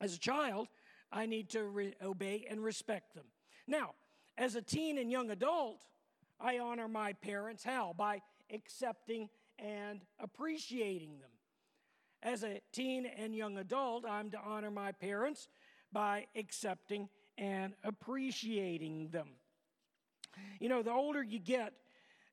as 0.00 0.14
a 0.14 0.18
child, 0.18 0.68
I 1.12 1.26
need 1.26 1.50
to 1.50 1.64
re- 1.64 1.94
obey 2.02 2.46
and 2.50 2.62
respect 2.62 3.14
them. 3.14 3.26
Now, 3.66 3.90
as 4.36 4.56
a 4.56 4.62
teen 4.62 4.98
and 4.98 5.10
young 5.10 5.30
adult, 5.30 5.84
I 6.40 6.58
honor 6.58 6.88
my 6.88 7.12
parents 7.12 7.62
how? 7.62 7.94
By 7.96 8.22
accepting 8.52 9.28
and 9.58 10.00
appreciating 10.18 11.18
them. 11.18 11.30
As 12.22 12.42
a 12.42 12.60
teen 12.72 13.06
and 13.06 13.34
young 13.34 13.58
adult, 13.58 14.04
I'm 14.06 14.30
to 14.30 14.38
honor 14.38 14.70
my 14.70 14.92
parents 14.92 15.48
by 15.92 16.26
accepting 16.34 17.08
and 17.36 17.74
appreciating 17.84 19.08
them. 19.08 19.28
You 20.60 20.68
know, 20.68 20.82
the 20.82 20.92
older 20.92 21.22
you 21.22 21.38
get, 21.38 21.72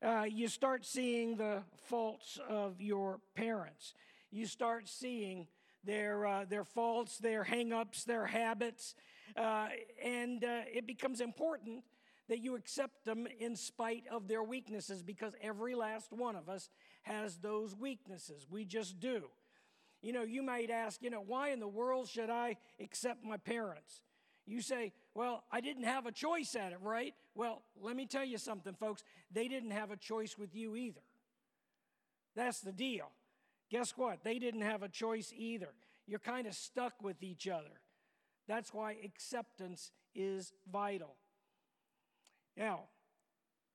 uh, 0.01 0.25
you 0.29 0.47
start 0.47 0.85
seeing 0.85 1.37
the 1.37 1.63
faults 1.87 2.39
of 2.47 2.81
your 2.81 3.19
parents. 3.35 3.93
You 4.31 4.45
start 4.45 4.87
seeing 4.87 5.47
their, 5.83 6.25
uh, 6.25 6.45
their 6.45 6.63
faults, 6.63 7.17
their 7.17 7.43
hangups, 7.43 8.05
their 8.05 8.25
habits, 8.25 8.95
uh, 9.35 9.67
and 10.03 10.43
uh, 10.43 10.61
it 10.71 10.85
becomes 10.85 11.21
important 11.21 11.83
that 12.27 12.39
you 12.39 12.55
accept 12.55 13.05
them 13.05 13.27
in 13.39 13.55
spite 13.55 14.03
of 14.11 14.27
their 14.27 14.43
weaknesses 14.43 15.01
because 15.01 15.33
every 15.41 15.73
last 15.73 16.13
one 16.13 16.35
of 16.35 16.47
us 16.47 16.69
has 17.01 17.37
those 17.37 17.75
weaknesses. 17.75 18.45
We 18.49 18.65
just 18.65 18.99
do. 18.99 19.29
You 20.01 20.13
know, 20.13 20.23
you 20.23 20.43
might 20.43 20.69
ask, 20.69 21.01
you 21.01 21.09
know, 21.09 21.23
why 21.25 21.49
in 21.49 21.59
the 21.59 21.67
world 21.67 22.07
should 22.07 22.29
I 22.29 22.57
accept 22.79 23.23
my 23.23 23.37
parents? 23.37 24.03
You 24.49 24.61
say, 24.61 24.93
well, 25.13 25.43
I 25.51 25.61
didn't 25.61 25.83
have 25.83 26.07
a 26.07 26.11
choice 26.11 26.55
at 26.55 26.71
it, 26.71 26.79
right? 26.81 27.13
Well, 27.35 27.61
let 27.79 27.95
me 27.95 28.07
tell 28.07 28.25
you 28.25 28.39
something, 28.39 28.73
folks. 28.73 29.03
They 29.31 29.47
didn't 29.47 29.69
have 29.69 29.91
a 29.91 29.95
choice 29.95 30.39
with 30.39 30.55
you 30.55 30.75
either. 30.75 31.01
That's 32.35 32.59
the 32.59 32.71
deal. 32.71 33.11
Guess 33.69 33.93
what? 33.95 34.23
They 34.23 34.39
didn't 34.39 34.61
have 34.61 34.81
a 34.81 34.89
choice 34.89 35.31
either. 35.37 35.69
You're 36.07 36.17
kind 36.17 36.47
of 36.47 36.55
stuck 36.55 36.93
with 37.03 37.21
each 37.21 37.47
other. 37.47 37.79
That's 38.47 38.73
why 38.73 38.95
acceptance 39.03 39.91
is 40.15 40.51
vital. 40.71 41.15
Now, 42.57 42.85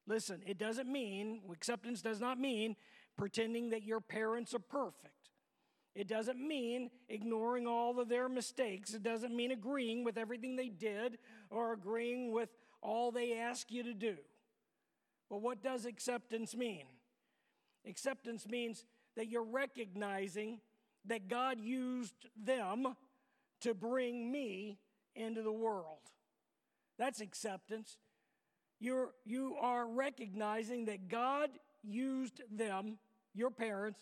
listen, 0.08 0.42
it 0.44 0.58
doesn't 0.58 0.90
mean, 0.90 1.42
acceptance 1.52 2.02
does 2.02 2.18
not 2.18 2.40
mean 2.40 2.74
pretending 3.16 3.70
that 3.70 3.84
your 3.84 4.00
parents 4.00 4.52
are 4.54 4.58
perfect. 4.58 5.23
It 5.94 6.08
doesn't 6.08 6.40
mean 6.40 6.90
ignoring 7.08 7.66
all 7.66 8.00
of 8.00 8.08
their 8.08 8.28
mistakes. 8.28 8.94
It 8.94 9.02
doesn't 9.02 9.34
mean 9.34 9.52
agreeing 9.52 10.02
with 10.02 10.18
everything 10.18 10.56
they 10.56 10.68
did 10.68 11.18
or 11.50 11.72
agreeing 11.72 12.32
with 12.32 12.48
all 12.82 13.12
they 13.12 13.38
ask 13.38 13.70
you 13.70 13.84
to 13.84 13.94
do. 13.94 14.16
But 15.30 15.40
what 15.40 15.62
does 15.62 15.86
acceptance 15.86 16.56
mean? 16.56 16.84
Acceptance 17.86 18.46
means 18.48 18.84
that 19.16 19.28
you're 19.28 19.44
recognizing 19.44 20.60
that 21.06 21.28
God 21.28 21.60
used 21.60 22.26
them 22.36 22.96
to 23.60 23.74
bring 23.74 24.30
me 24.32 24.78
into 25.14 25.42
the 25.42 25.52
world. 25.52 26.10
That's 26.98 27.20
acceptance. 27.20 27.98
You're, 28.80 29.10
you 29.24 29.56
are 29.60 29.86
recognizing 29.86 30.86
that 30.86 31.08
God 31.08 31.50
used 31.82 32.42
them, 32.50 32.98
your 33.32 33.50
parents, 33.50 34.00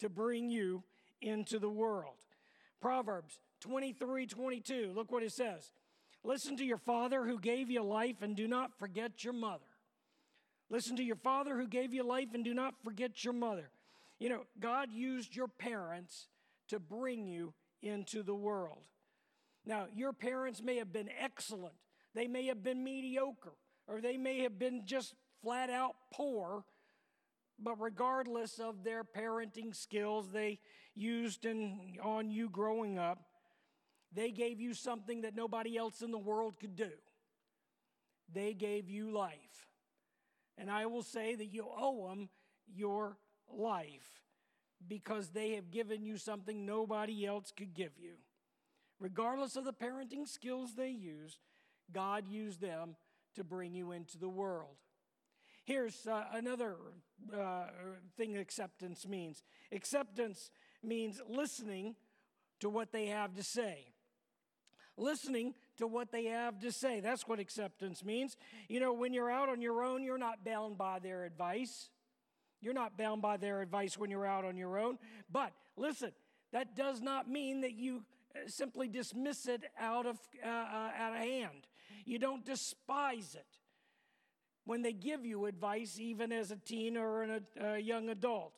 to 0.00 0.08
bring 0.08 0.50
you 0.50 0.82
into 1.20 1.58
the 1.58 1.68
world. 1.68 2.16
Proverbs 2.80 3.38
23 3.60 4.26
22, 4.26 4.92
look 4.94 5.10
what 5.10 5.22
it 5.22 5.32
says. 5.32 5.72
Listen 6.22 6.56
to 6.56 6.64
your 6.64 6.78
father 6.78 7.24
who 7.24 7.38
gave 7.38 7.70
you 7.70 7.82
life 7.82 8.22
and 8.22 8.34
do 8.34 8.48
not 8.48 8.78
forget 8.78 9.24
your 9.24 9.34
mother. 9.34 9.64
Listen 10.70 10.96
to 10.96 11.04
your 11.04 11.16
father 11.16 11.56
who 11.56 11.66
gave 11.66 11.92
you 11.92 12.02
life 12.02 12.28
and 12.34 12.44
do 12.44 12.54
not 12.54 12.74
forget 12.82 13.24
your 13.24 13.34
mother. 13.34 13.70
You 14.18 14.30
know, 14.30 14.44
God 14.58 14.90
used 14.90 15.36
your 15.36 15.48
parents 15.48 16.28
to 16.68 16.78
bring 16.78 17.26
you 17.26 17.52
into 17.82 18.22
the 18.22 18.34
world. 18.34 18.86
Now, 19.66 19.86
your 19.94 20.12
parents 20.12 20.62
may 20.62 20.76
have 20.76 20.92
been 20.92 21.10
excellent, 21.18 21.74
they 22.14 22.26
may 22.26 22.46
have 22.46 22.62
been 22.62 22.82
mediocre, 22.82 23.52
or 23.86 24.00
they 24.00 24.16
may 24.16 24.40
have 24.40 24.58
been 24.58 24.82
just 24.86 25.14
flat 25.42 25.70
out 25.70 25.94
poor, 26.12 26.64
but 27.58 27.80
regardless 27.80 28.58
of 28.58 28.84
their 28.84 29.04
parenting 29.04 29.74
skills 29.74 30.30
they 30.32 30.58
used 30.94 31.44
in, 31.44 31.96
on 32.02 32.30
you 32.30 32.48
growing 32.48 32.98
up, 32.98 33.24
they 34.12 34.30
gave 34.30 34.60
you 34.60 34.74
something 34.74 35.22
that 35.22 35.34
nobody 35.34 35.76
else 35.76 36.02
in 36.02 36.10
the 36.10 36.18
world 36.18 36.58
could 36.60 36.76
do. 36.76 36.90
They 38.32 38.54
gave 38.54 38.88
you 38.88 39.10
life. 39.10 39.66
And 40.56 40.70
I 40.70 40.86
will 40.86 41.02
say 41.02 41.34
that 41.34 41.52
you 41.52 41.66
owe 41.68 42.08
them 42.08 42.28
your 42.72 43.18
life 43.48 44.22
because 44.86 45.30
they 45.30 45.52
have 45.52 45.70
given 45.70 46.04
you 46.04 46.16
something 46.16 46.64
nobody 46.64 47.26
else 47.26 47.52
could 47.56 47.74
give 47.74 47.92
you. 47.98 48.14
Regardless 49.00 49.56
of 49.56 49.64
the 49.64 49.72
parenting 49.72 50.28
skills 50.28 50.74
they 50.74 50.90
used, 50.90 51.38
God 51.92 52.28
used 52.28 52.60
them 52.60 52.96
to 53.34 53.44
bring 53.44 53.74
you 53.74 53.92
into 53.92 54.18
the 54.18 54.28
world. 54.28 54.76
Here's 55.64 56.06
uh, 56.06 56.24
another 56.32 56.76
uh, 57.34 57.66
thing 58.18 58.36
acceptance 58.36 59.06
means 59.08 59.42
acceptance 59.72 60.50
means 60.82 61.22
listening 61.26 61.96
to 62.60 62.68
what 62.68 62.92
they 62.92 63.06
have 63.06 63.34
to 63.34 63.42
say. 63.42 63.86
Listening 64.96 65.54
to 65.78 65.86
what 65.86 66.12
they 66.12 66.26
have 66.26 66.60
to 66.60 66.70
say. 66.70 67.00
That's 67.00 67.26
what 67.26 67.40
acceptance 67.40 68.04
means. 68.04 68.36
You 68.68 68.78
know, 68.78 68.92
when 68.92 69.12
you're 69.12 69.30
out 69.30 69.48
on 69.48 69.60
your 69.60 69.82
own, 69.82 70.04
you're 70.04 70.18
not 70.18 70.44
bound 70.44 70.78
by 70.78 70.98
their 70.98 71.24
advice. 71.24 71.88
You're 72.60 72.74
not 72.74 72.96
bound 72.96 73.22
by 73.22 73.38
their 73.38 73.60
advice 73.60 73.98
when 73.98 74.10
you're 74.10 74.26
out 74.26 74.44
on 74.44 74.56
your 74.56 74.78
own. 74.78 74.98
But 75.32 75.52
listen, 75.76 76.12
that 76.52 76.76
does 76.76 77.00
not 77.00 77.28
mean 77.28 77.62
that 77.62 77.72
you 77.72 78.04
uh, 78.36 78.48
simply 78.48 78.86
dismiss 78.86 79.46
it 79.46 79.64
out 79.80 80.06
of, 80.06 80.18
uh, 80.44 80.48
uh, 80.48 80.90
out 80.96 81.12
of 81.12 81.18
hand. 81.18 81.66
You 82.04 82.18
don't 82.18 82.44
despise 82.44 83.34
it 83.34 83.58
when 84.64 84.82
they 84.82 84.92
give 84.92 85.24
you 85.24 85.46
advice, 85.46 85.98
even 85.98 86.32
as 86.32 86.50
a 86.50 86.56
teen 86.56 86.96
or 86.96 87.22
an, 87.22 87.40
a 87.60 87.78
young 87.78 88.08
adult. 88.08 88.52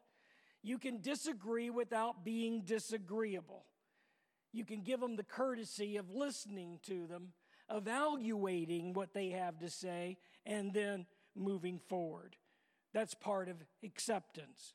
You 0.63 0.79
can 0.79 1.01
disagree 1.01 1.71
without 1.71 2.25
being 2.25 2.63
disagreeable. 2.63 3.65
You 4.53 4.65
can 4.65 4.83
give 4.83 5.01
them 5.01 5.17
the 5.17 5.23
courtesy 5.23 5.97
of 5.97 6.11
listening 6.11 6.81
to 6.87 7.07
them, 7.07 7.33
evaluating 7.71 8.93
what 8.93 9.13
they 9.13 9.31
have 9.31 9.59
to 9.61 9.69
say, 9.69 10.17
and 10.45 10.73
then 10.73 11.07
moving 11.35 11.79
forward. 11.89 12.37
That's 12.95 13.15
part 13.15 13.49
of 13.49 13.57
acceptance. 13.85 14.75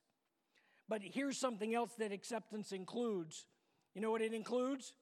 But 0.87 1.01
here's 1.01 1.37
something 1.37 1.73
else 1.73 1.93
that 1.97 2.11
acceptance 2.11 2.71
includes. 2.71 3.45
You 3.95 4.01
know 4.01 4.11
what 4.11 4.21
it 4.21 4.33
includes? 4.33 4.93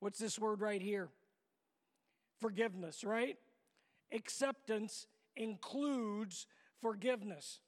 What's 0.00 0.18
this 0.18 0.38
word 0.38 0.60
right 0.60 0.82
here? 0.82 1.08
Forgiveness, 2.40 3.02
right? 3.04 3.36
Acceptance 4.12 5.06
includes 5.38 6.46
forgiveness. 6.80 7.60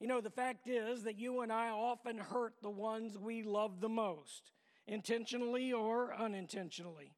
You 0.00 0.06
know, 0.06 0.20
the 0.20 0.30
fact 0.30 0.68
is 0.68 1.02
that 1.02 1.18
you 1.18 1.40
and 1.40 1.52
I 1.52 1.70
often 1.70 2.18
hurt 2.18 2.54
the 2.62 2.70
ones 2.70 3.18
we 3.18 3.42
love 3.42 3.80
the 3.80 3.88
most, 3.88 4.52
intentionally 4.86 5.72
or 5.72 6.14
unintentionally. 6.14 7.12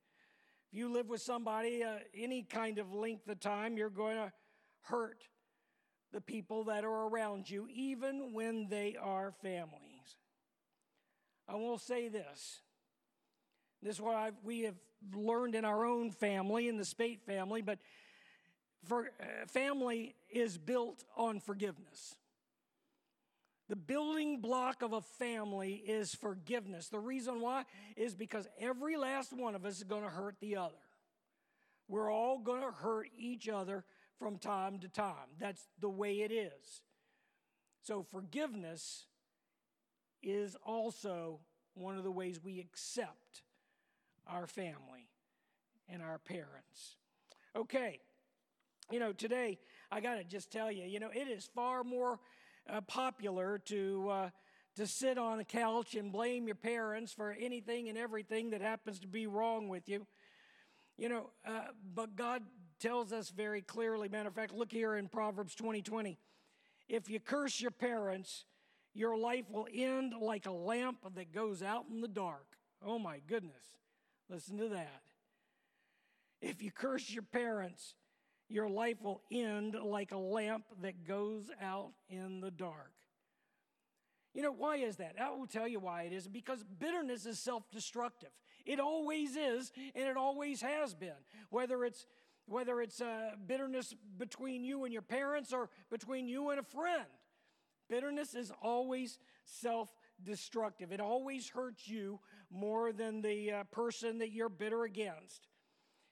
If 0.73 0.79
you 0.79 0.93
live 0.93 1.09
with 1.09 1.21
somebody 1.21 1.85
uh, 1.85 1.97
any 2.15 2.43
kind 2.43 2.79
of 2.79 2.93
length 2.93 3.29
of 3.29 3.39
time, 3.41 3.77
you're 3.77 3.91
going 3.91 4.17
to 4.17 4.33
hurt 4.83 5.23
the 6.13 6.21
people 6.21 6.65
that 6.65 6.85
are 6.85 7.09
around 7.09 7.49
you, 7.49 7.69
even 7.71 8.33
when 8.33 8.69
they 8.69 8.97
are 9.01 9.33
families. 9.43 10.17
I 11.49 11.57
will 11.57 11.79
say 11.79 12.09
this. 12.09 12.61
This 13.83 13.97
is 13.97 14.01
what 14.01 14.15
I've, 14.15 14.35
we 14.43 14.63
have 14.63 14.77
learned 15.13 15.55
in 15.55 15.65
our 15.65 15.85
own 15.85 16.11
family, 16.11 16.69
in 16.69 16.77
the 16.77 16.85
Speight 16.85 17.25
family, 17.25 17.63
but 17.63 17.79
for, 18.85 19.11
uh, 19.21 19.47
family 19.47 20.15
is 20.31 20.59
built 20.59 21.05
on 21.17 21.41
forgiveness. 21.41 22.17
The 23.69 23.77
building 23.77 24.41
block 24.41 24.83
of 24.83 24.93
a 24.93 25.01
family 25.01 25.75
is 25.75 26.15
forgiveness. 26.15 26.89
The 26.89 26.99
reason 26.99 27.41
why 27.41 27.65
is 27.97 28.17
because 28.17 28.49
every 28.59 28.97
last 28.97 29.33
one 29.33 29.55
of 29.55 29.65
us 29.65 29.77
is 29.77 29.85
going 29.85 30.03
to 30.03 30.11
hurt 30.11 30.37
the 30.41 30.57
other. 30.57 30.75
We're 31.87 32.13
all 32.13 32.39
going 32.39 32.63
to 32.63 32.73
hurt 32.73 33.09
each 33.17 33.49
other 33.49 33.85
from 34.19 34.39
time 34.39 34.81
to 34.81 34.89
time. 34.89 35.37
That's 35.39 35.69
the 35.81 35.89
way 35.89 36.23
it 36.23 36.33
is. 36.33 36.83
So, 37.83 38.03
forgiveness 38.03 39.07
is 40.23 40.57
also 40.65 41.41
one 41.75 41.97
of 41.97 42.05
the 42.05 42.11
ways 42.11 42.41
we 42.43 42.61
accept 42.61 43.43
our 44.27 44.47
family 44.47 45.09
and 45.89 46.03
our 46.03 46.19
parents. 46.19 46.97
Okay, 47.57 48.01
you 48.91 48.99
know, 48.99 49.13
today, 49.13 49.59
I 49.91 50.01
got 50.01 50.17
to 50.17 50.25
just 50.25 50.51
tell 50.51 50.71
you, 50.71 50.85
you 50.85 51.01
know, 51.01 51.11
it 51.15 51.29
is 51.29 51.49
far 51.55 51.85
more 51.85 52.19
uh, 52.69 52.81
popular 52.83 53.59
to, 53.67 54.09
uh, 54.11 54.31
to 54.77 54.87
sit 54.87 55.19
on 55.19 55.41
a 55.41 55.45
couch 55.45 55.95
and 55.95 56.13
blame 56.13 56.47
your 56.47 56.57
parents 56.57 57.13
for 57.13 57.37
anything 57.39 57.89
and 57.89 57.97
everything 57.97 58.51
that 58.51 58.61
happens 58.61 59.01
to 59.01 59.09
be 59.09 59.27
wrong 59.27 59.69
with 59.69 59.89
you. 59.89 60.07
You 60.97 61.09
know, 61.09 61.31
uh, 61.47 61.69
but 61.95 62.17
God 62.17 62.43
tells 62.79 63.13
us 63.13 63.31
very 63.31 63.63
clearly, 63.63 64.09
matter 64.09 64.29
of 64.29 64.35
fact, 64.35 64.55
look 64.55 64.73
here 64.73 64.97
in 64.97 65.09
Proverbs 65.09 65.55
20 65.55 65.83
20. 65.83 66.19
If 66.89 67.09
you 67.09 67.21
curse 67.21 67.61
your 67.61 67.71
parents, 67.71 68.45
your 68.93 69.17
life 69.17 69.45
will 69.51 69.69
end 69.73 70.15
like 70.21 70.47
a 70.47 70.51
lamp 70.51 70.99
that 71.15 71.33
goes 71.33 71.63
out 71.63 71.85
in 71.91 72.01
the 72.01 72.09
dark. 72.09 72.47
Oh 72.85 72.99
my 72.99 73.21
goodness. 73.27 73.79
Listen 74.29 74.59
to 74.59 74.69
that. 74.71 75.03
If 76.41 76.63
you 76.63 76.71
curse 76.71 77.11
your 77.11 77.23
parents, 77.23 77.95
your 78.51 78.69
life 78.69 78.97
will 79.01 79.23
end 79.31 79.77
like 79.83 80.13
a 80.13 80.19
lamp 80.19 80.65
that 80.83 81.07
goes 81.07 81.51
out 81.63 81.93
in 82.09 82.41
the 82.41 82.51
dark. 82.51 82.93
You 84.35 84.43
know, 84.43 84.53
why 84.53 84.77
is 84.77 84.97
that? 84.97 85.15
I 85.21 85.31
will 85.31 85.47
tell 85.47 85.67
you 85.67 85.81
why 85.81 86.03
it 86.03 86.13
is. 86.13 86.29
Because 86.29 86.63
bitterness 86.79 87.27
is 87.27 87.39
self 87.39 87.69
destructive. 87.71 88.31
It 88.67 88.79
always 88.79 89.37
is, 89.37 89.73
and 89.95 90.09
it 90.09 90.17
always 90.17 90.61
has 90.63 90.95
been. 90.95 91.19
Whether 91.51 91.85
it's 91.85 92.07
whether 92.47 92.81
it's 92.81 93.01
uh, 93.01 93.31
bitterness 93.47 93.95
between 94.19 94.65
you 94.65 94.85
and 94.85 94.93
your 94.93 95.03
parents 95.03 95.53
or 95.53 95.71
between 95.91 96.27
you 96.27 96.51
and 96.51 96.59
a 96.59 96.65
friend, 96.65 97.07
bitterness 97.89 98.35
is 98.35 98.53
always 98.63 99.19
self 99.45 99.89
destructive. 100.23 100.93
It 100.93 101.01
always 101.01 101.49
hurts 101.49 101.89
you 101.89 102.21
more 102.51 102.93
than 102.93 103.23
the 103.23 103.53
uh, 103.53 103.65
person 103.65 104.19
that 104.19 104.31
you're 104.31 104.49
bitter 104.49 104.85
against. 104.85 105.49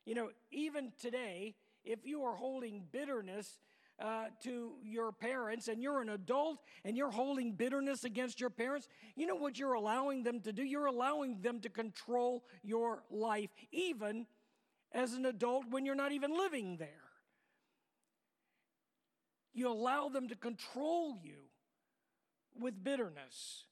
You 0.05 0.15
know, 0.15 0.31
even 0.51 0.93
today, 1.01 1.55
if 1.89 2.05
you 2.05 2.23
are 2.23 2.37
holding 2.37 2.85
bitterness 2.93 3.59
uh, 3.99 4.27
to 4.43 4.73
your 4.85 5.11
parents 5.11 5.69
and 5.69 5.83
you're 5.83 6.03
an 6.03 6.11
adult 6.11 6.59
and 6.85 6.97
you're 6.97 7.11
holding 7.11 7.53
bitterness 7.53 8.05
against 8.05 8.41
your 8.41 8.51
parents, 8.51 8.87
you 9.17 9.27
know 9.27 9.35
what 9.35 9.59
you're 9.59 9.73
allowing 9.73 10.23
them 10.23 10.41
to 10.41 10.53
do? 10.53 10.63
You're 10.63 10.87
allowing 10.87 11.41
them 11.41 11.61
to 11.61 11.71
control 11.71 12.45
your 12.63 13.03
life, 13.11 13.49
even 13.73 14.27
as 14.93 15.15
an 15.15 15.25
adult 15.25 15.65
when 15.71 15.87
you're 15.87 15.95
not 15.95 16.13
even 16.13 16.37
living 16.37 16.77
there. 16.77 16.89
You 19.55 19.69
allow 19.69 20.11
them 20.11 20.29
to 20.29 20.37
control 20.37 21.19
you 21.23 21.39
with 22.61 22.85
bitterness. 22.85 23.65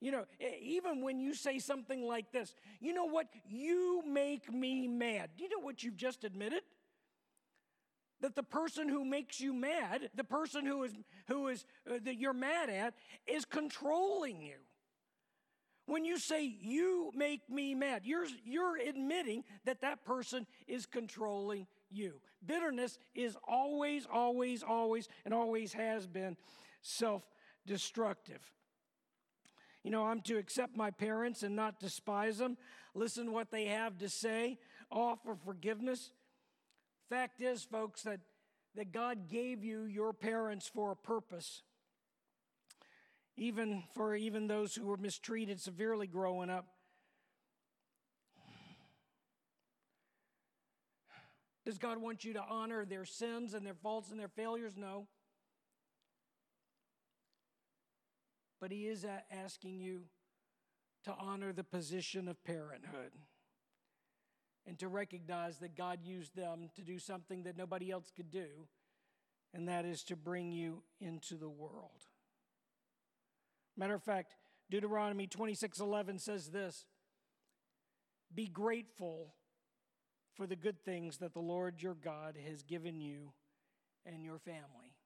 You 0.00 0.10
know, 0.10 0.24
even 0.60 1.02
when 1.02 1.20
you 1.20 1.34
say 1.34 1.60
something 1.60 2.02
like 2.02 2.32
this, 2.32 2.52
you 2.80 2.92
know 2.92 3.06
what? 3.06 3.28
You 3.48 4.02
make 4.06 4.52
me 4.52 4.88
mad. 4.88 5.30
Do 5.38 5.44
you 5.44 5.48
know 5.48 5.64
what 5.64 5.82
you've 5.82 5.96
just 5.96 6.24
admitted? 6.24 6.60
That 8.24 8.34
the 8.34 8.42
person 8.42 8.88
who 8.88 9.04
makes 9.04 9.38
you 9.38 9.52
mad, 9.52 10.08
the 10.14 10.24
person 10.24 10.64
who 10.64 10.82
is 10.82 10.92
who 11.28 11.48
is 11.48 11.66
uh, 11.86 11.98
that 12.04 12.18
you're 12.18 12.32
mad 12.32 12.70
at 12.70 12.94
is 13.26 13.44
controlling 13.44 14.40
you. 14.40 14.56
When 15.84 16.06
you 16.06 16.18
say 16.18 16.56
you 16.58 17.12
make 17.14 17.42
me 17.50 17.74
mad, 17.74 18.00
you're 18.06 18.24
you're 18.42 18.78
admitting 18.78 19.44
that 19.66 19.82
that 19.82 20.06
person 20.06 20.46
is 20.66 20.86
controlling 20.86 21.66
you. 21.90 22.14
Bitterness 22.46 22.98
is 23.14 23.36
always 23.46 24.06
always 24.10 24.62
always 24.62 25.06
and 25.26 25.34
always 25.34 25.74
has 25.74 26.06
been 26.06 26.38
self-destructive. 26.80 28.40
You 29.82 29.90
know, 29.90 30.06
I'm 30.06 30.22
to 30.22 30.38
accept 30.38 30.78
my 30.78 30.90
parents 30.90 31.42
and 31.42 31.54
not 31.54 31.78
despise 31.78 32.38
them, 32.38 32.56
listen 32.94 33.32
what 33.32 33.50
they 33.50 33.66
have 33.66 33.98
to 33.98 34.08
say, 34.08 34.58
offer 34.90 35.36
forgiveness 35.44 36.10
Fact 37.08 37.40
is, 37.40 37.62
folks, 37.62 38.02
that, 38.02 38.20
that 38.74 38.92
God 38.92 39.28
gave 39.28 39.62
you 39.62 39.84
your 39.84 40.12
parents 40.12 40.70
for 40.72 40.92
a 40.92 40.96
purpose. 40.96 41.62
Even 43.36 43.82
for 43.94 44.14
even 44.14 44.46
those 44.46 44.74
who 44.74 44.86
were 44.86 44.96
mistreated 44.96 45.60
severely 45.60 46.06
growing 46.06 46.50
up. 46.50 46.66
Does 51.64 51.78
God 51.78 51.98
want 51.98 52.24
you 52.24 52.34
to 52.34 52.42
honor 52.48 52.84
their 52.84 53.04
sins 53.04 53.54
and 53.54 53.66
their 53.66 53.74
faults 53.74 54.10
and 54.10 54.20
their 54.20 54.28
failures? 54.28 54.74
No. 54.76 55.06
But 58.60 58.70
He 58.70 58.86
is 58.86 59.04
asking 59.30 59.80
you 59.80 60.02
to 61.04 61.14
honor 61.18 61.52
the 61.52 61.64
position 61.64 62.28
of 62.28 62.42
parenthood 62.44 63.12
and 64.66 64.78
to 64.78 64.88
recognize 64.88 65.58
that 65.58 65.76
God 65.76 66.00
used 66.02 66.34
them 66.34 66.70
to 66.74 66.82
do 66.82 66.98
something 66.98 67.42
that 67.44 67.56
nobody 67.56 67.90
else 67.90 68.10
could 68.14 68.30
do, 68.30 68.68
and 69.52 69.68
that 69.68 69.84
is 69.84 70.02
to 70.04 70.16
bring 70.16 70.52
you 70.52 70.82
into 71.00 71.36
the 71.36 71.48
world. 71.48 72.06
Matter 73.76 73.94
of 73.94 74.02
fact, 74.02 74.34
Deuteronomy 74.70 75.26
26:11 75.26 76.18
says 76.18 76.50
this: 76.50 76.86
Be 78.34 78.46
grateful 78.46 79.34
for 80.34 80.46
the 80.46 80.56
good 80.56 80.84
things 80.84 81.18
that 81.18 81.34
the 81.34 81.40
Lord 81.40 81.82
your 81.82 81.94
God 81.94 82.36
has 82.36 82.62
given 82.62 83.00
you 83.00 83.32
and 84.04 84.24
your 84.24 84.38
family. 84.38 84.96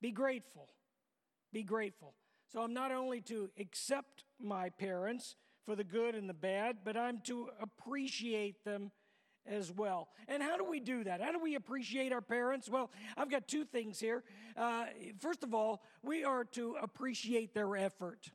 Be 0.00 0.10
grateful. 0.10 0.68
Be 1.52 1.62
grateful. 1.62 2.14
So 2.48 2.62
I'm 2.62 2.72
not 2.72 2.92
only 2.92 3.20
to 3.22 3.50
accept 3.58 4.24
my 4.38 4.70
parents, 4.70 5.36
for 5.66 5.74
the 5.74 5.84
good 5.84 6.14
and 6.14 6.28
the 6.28 6.34
bad, 6.34 6.78
but 6.84 6.96
I'm 6.96 7.20
to 7.24 7.48
appreciate 7.60 8.64
them 8.64 8.92
as 9.44 9.70
well. 9.72 10.08
And 10.28 10.42
how 10.42 10.56
do 10.56 10.64
we 10.64 10.80
do 10.80 11.04
that? 11.04 11.20
How 11.20 11.32
do 11.32 11.40
we 11.40 11.56
appreciate 11.56 12.12
our 12.12 12.20
parents? 12.20 12.68
Well, 12.68 12.90
I've 13.16 13.30
got 13.30 13.48
two 13.48 13.64
things 13.64 13.98
here. 13.98 14.22
Uh, 14.56 14.86
first 15.20 15.42
of 15.42 15.54
all, 15.54 15.82
we 16.02 16.24
are 16.24 16.44
to 16.52 16.76
appreciate 16.80 17.52
their 17.52 17.76
effort. 17.76 18.30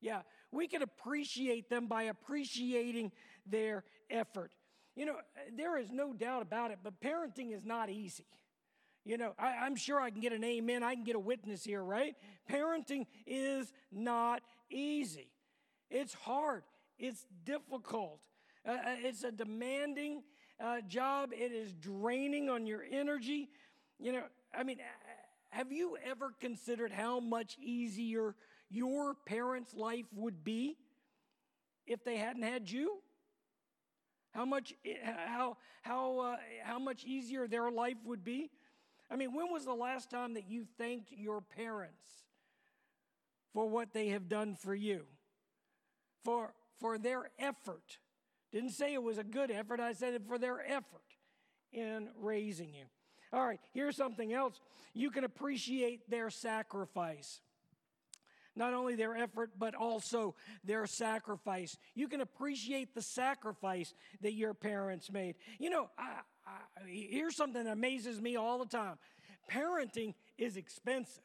Yeah, 0.00 0.22
we 0.50 0.68
can 0.68 0.82
appreciate 0.82 1.68
them 1.68 1.86
by 1.86 2.04
appreciating 2.04 3.12
their 3.46 3.84
effort. 4.08 4.52
You 4.96 5.06
know, 5.06 5.16
there 5.56 5.78
is 5.78 5.90
no 5.90 6.12
doubt 6.12 6.42
about 6.42 6.70
it, 6.70 6.78
but 6.82 7.00
parenting 7.00 7.52
is 7.52 7.64
not 7.64 7.88
easy. 7.88 8.26
You 9.04 9.16
know, 9.16 9.32
I, 9.38 9.66
am 9.66 9.74
sure 9.74 10.00
I 10.00 10.10
can 10.10 10.20
get 10.20 10.32
an 10.32 10.44
amen. 10.44 10.82
I 10.84 10.94
can 10.94 11.02
get 11.02 11.16
a 11.16 11.20
witness 11.20 11.64
here, 11.64 11.82
right? 11.82 12.14
Parenting 12.48 13.06
is 13.26 13.72
not 13.90 14.42
easy. 14.70 15.28
It's 15.92 16.14
hard. 16.14 16.62
It's 16.98 17.26
difficult. 17.44 18.20
Uh, 18.66 18.72
uh 18.72 18.76
it's 19.04 19.24
a 19.24 19.30
demanding 19.30 20.22
uh, 20.58 20.80
job. 20.88 21.30
It 21.32 21.52
is 21.52 21.74
draining 21.74 22.48
on 22.48 22.66
your 22.66 22.82
energy. 22.90 23.50
You 23.98 24.12
know, 24.12 24.22
I 24.56 24.62
mean, 24.62 24.78
have 25.50 25.70
you 25.70 25.98
ever 26.04 26.32
considered 26.40 26.92
how 26.92 27.20
much 27.20 27.58
easier 27.60 28.34
your 28.70 29.14
parents' 29.26 29.74
life 29.74 30.06
would 30.14 30.42
be 30.42 30.78
if 31.86 32.02
they 32.04 32.16
hadn't 32.16 32.42
had 32.42 32.70
you? 32.70 32.98
How 34.30 34.46
much, 34.46 34.72
how, 35.04 35.58
how, 35.82 36.18
uh, 36.20 36.36
how 36.64 36.78
much 36.78 37.04
easier 37.04 37.46
their 37.46 37.70
life 37.70 37.98
would 38.06 38.24
be? 38.24 38.50
I 39.10 39.16
mean, 39.16 39.34
when 39.34 39.52
was 39.52 39.66
the 39.66 39.74
last 39.74 40.08
time 40.08 40.34
that 40.34 40.48
you 40.48 40.64
thanked 40.78 41.12
your 41.12 41.42
parents 41.42 42.24
for 43.52 43.68
what 43.68 43.92
they 43.92 44.08
have 44.08 44.26
done 44.26 44.54
for 44.54 44.74
you? 44.74 45.04
For, 46.24 46.54
for 46.80 46.98
their 46.98 47.30
effort. 47.38 47.98
Didn't 48.52 48.70
say 48.70 48.92
it 48.94 49.02
was 49.02 49.18
a 49.18 49.24
good 49.24 49.50
effort, 49.50 49.80
I 49.80 49.92
said 49.92 50.14
it 50.14 50.22
for 50.26 50.38
their 50.38 50.60
effort 50.60 51.02
in 51.72 52.08
raising 52.20 52.74
you. 52.74 52.84
All 53.32 53.46
right, 53.46 53.60
here's 53.72 53.96
something 53.96 54.32
else. 54.32 54.60
You 54.92 55.10
can 55.10 55.24
appreciate 55.24 56.10
their 56.10 56.28
sacrifice 56.28 57.40
not 58.54 58.74
only 58.74 58.94
their 58.94 59.16
effort, 59.16 59.50
but 59.58 59.74
also 59.74 60.34
their 60.64 60.86
sacrifice. 60.86 61.76
You 61.94 62.08
can 62.08 62.20
appreciate 62.20 62.94
the 62.94 63.02
sacrifice 63.02 63.94
that 64.20 64.34
your 64.34 64.54
parents 64.54 65.10
made. 65.10 65.36
You 65.58 65.70
know, 65.70 65.90
I, 65.98 66.20
I, 66.46 66.86
here's 66.86 67.36
something 67.36 67.64
that 67.64 67.72
amazes 67.72 68.20
me 68.20 68.36
all 68.36 68.58
the 68.58 68.66
time 68.66 68.98
parenting 69.50 70.14
is 70.38 70.56
expensive. 70.56 71.22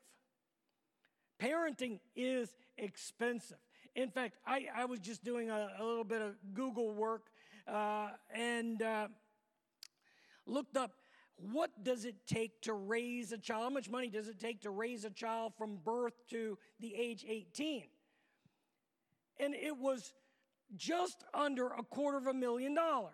Parenting 1.39 1.99
is 2.15 2.55
expensive. 2.77 3.57
In 3.97 4.12
fact, 4.12 4.38
I, 4.45 4.67
I 4.75 4.86
was 4.86 4.99
just 4.99 5.23
doing 5.23 5.49
a, 5.49 5.69
a 5.79 5.83
little 5.83 6.03
bit 6.03 6.21
of 6.21 6.36
Google 6.53 6.91
work 6.91 7.31
uh, 7.67 8.10
and 8.31 8.79
uh, 8.79 9.07
looked 10.45 10.77
up 10.77 10.91
what 11.38 11.83
does 11.83 12.05
it 12.05 12.15
take 12.27 12.62
to 12.62 12.73
raise 12.73 13.31
a 13.31 13.38
child? 13.38 13.63
How 13.63 13.69
much 13.69 13.89
money 13.89 14.10
does 14.10 14.27
it 14.27 14.39
take 14.39 14.62
to 14.62 14.69
raise 14.69 15.03
a 15.03 15.10
child 15.10 15.53
from 15.57 15.77
birth 15.83 16.13
to 16.29 16.57
the 16.79 16.95
age 16.95 17.25
18? 17.27 17.83
And 19.39 19.53
it 19.53 19.77
was 19.77 20.13
just 20.75 21.23
under 21.33 21.67
a 21.67 21.83
quarter 21.83 22.17
of 22.17 22.27
a 22.27 22.33
million 22.33 22.73
dollars. 22.73 23.13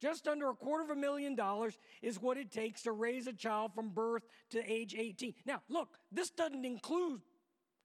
Just 0.00 0.28
under 0.28 0.50
a 0.50 0.54
quarter 0.54 0.84
of 0.84 0.90
a 0.90 1.00
million 1.00 1.34
dollars 1.34 1.78
is 2.02 2.20
what 2.20 2.36
it 2.36 2.50
takes 2.50 2.82
to 2.82 2.92
raise 2.92 3.26
a 3.26 3.32
child 3.32 3.72
from 3.74 3.90
birth 3.90 4.22
to 4.50 4.70
age 4.70 4.94
18. 4.96 5.32
Now, 5.46 5.62
look, 5.70 5.96
this 6.12 6.28
doesn't 6.30 6.66
include 6.66 7.22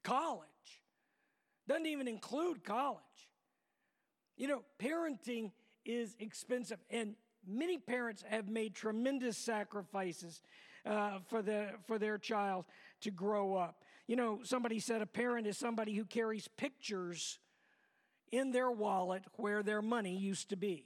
college, 0.03 0.80
doesn't 1.67 1.86
even 1.86 2.08
include 2.08 2.63
college. 2.63 3.02
You 4.38 4.47
know, 4.47 4.63
parenting 4.80 5.52
is 5.86 6.15
expensive. 6.19 6.80
And 6.89 7.15
many 7.47 7.78
parents 7.78 8.24
have 8.28 8.47
made 8.47 8.76
tremendous 8.76 9.38
sacrifices 9.38 10.41
uh, 10.86 11.19
for, 11.28 11.41
the, 11.41 11.69
for 11.86 12.00
their 12.00 12.17
child 12.17 12.65
to 13.02 13.12
grow 13.12 13.56
up. 13.56 13.84
You 14.08 14.15
know, 14.15 14.39
somebody 14.43 14.80
said 14.80 15.02
a 15.02 15.06
parent 15.06 15.47
is 15.47 15.58
somebody 15.58 15.93
who 15.93 16.06
carries 16.06 16.47
pictures 16.47 17.39
in 18.32 18.52
their 18.52 18.71
wallet 18.71 19.24
where 19.36 19.63
their 19.63 19.82
money 19.82 20.15
used 20.17 20.50
to 20.50 20.56
be. 20.56 20.86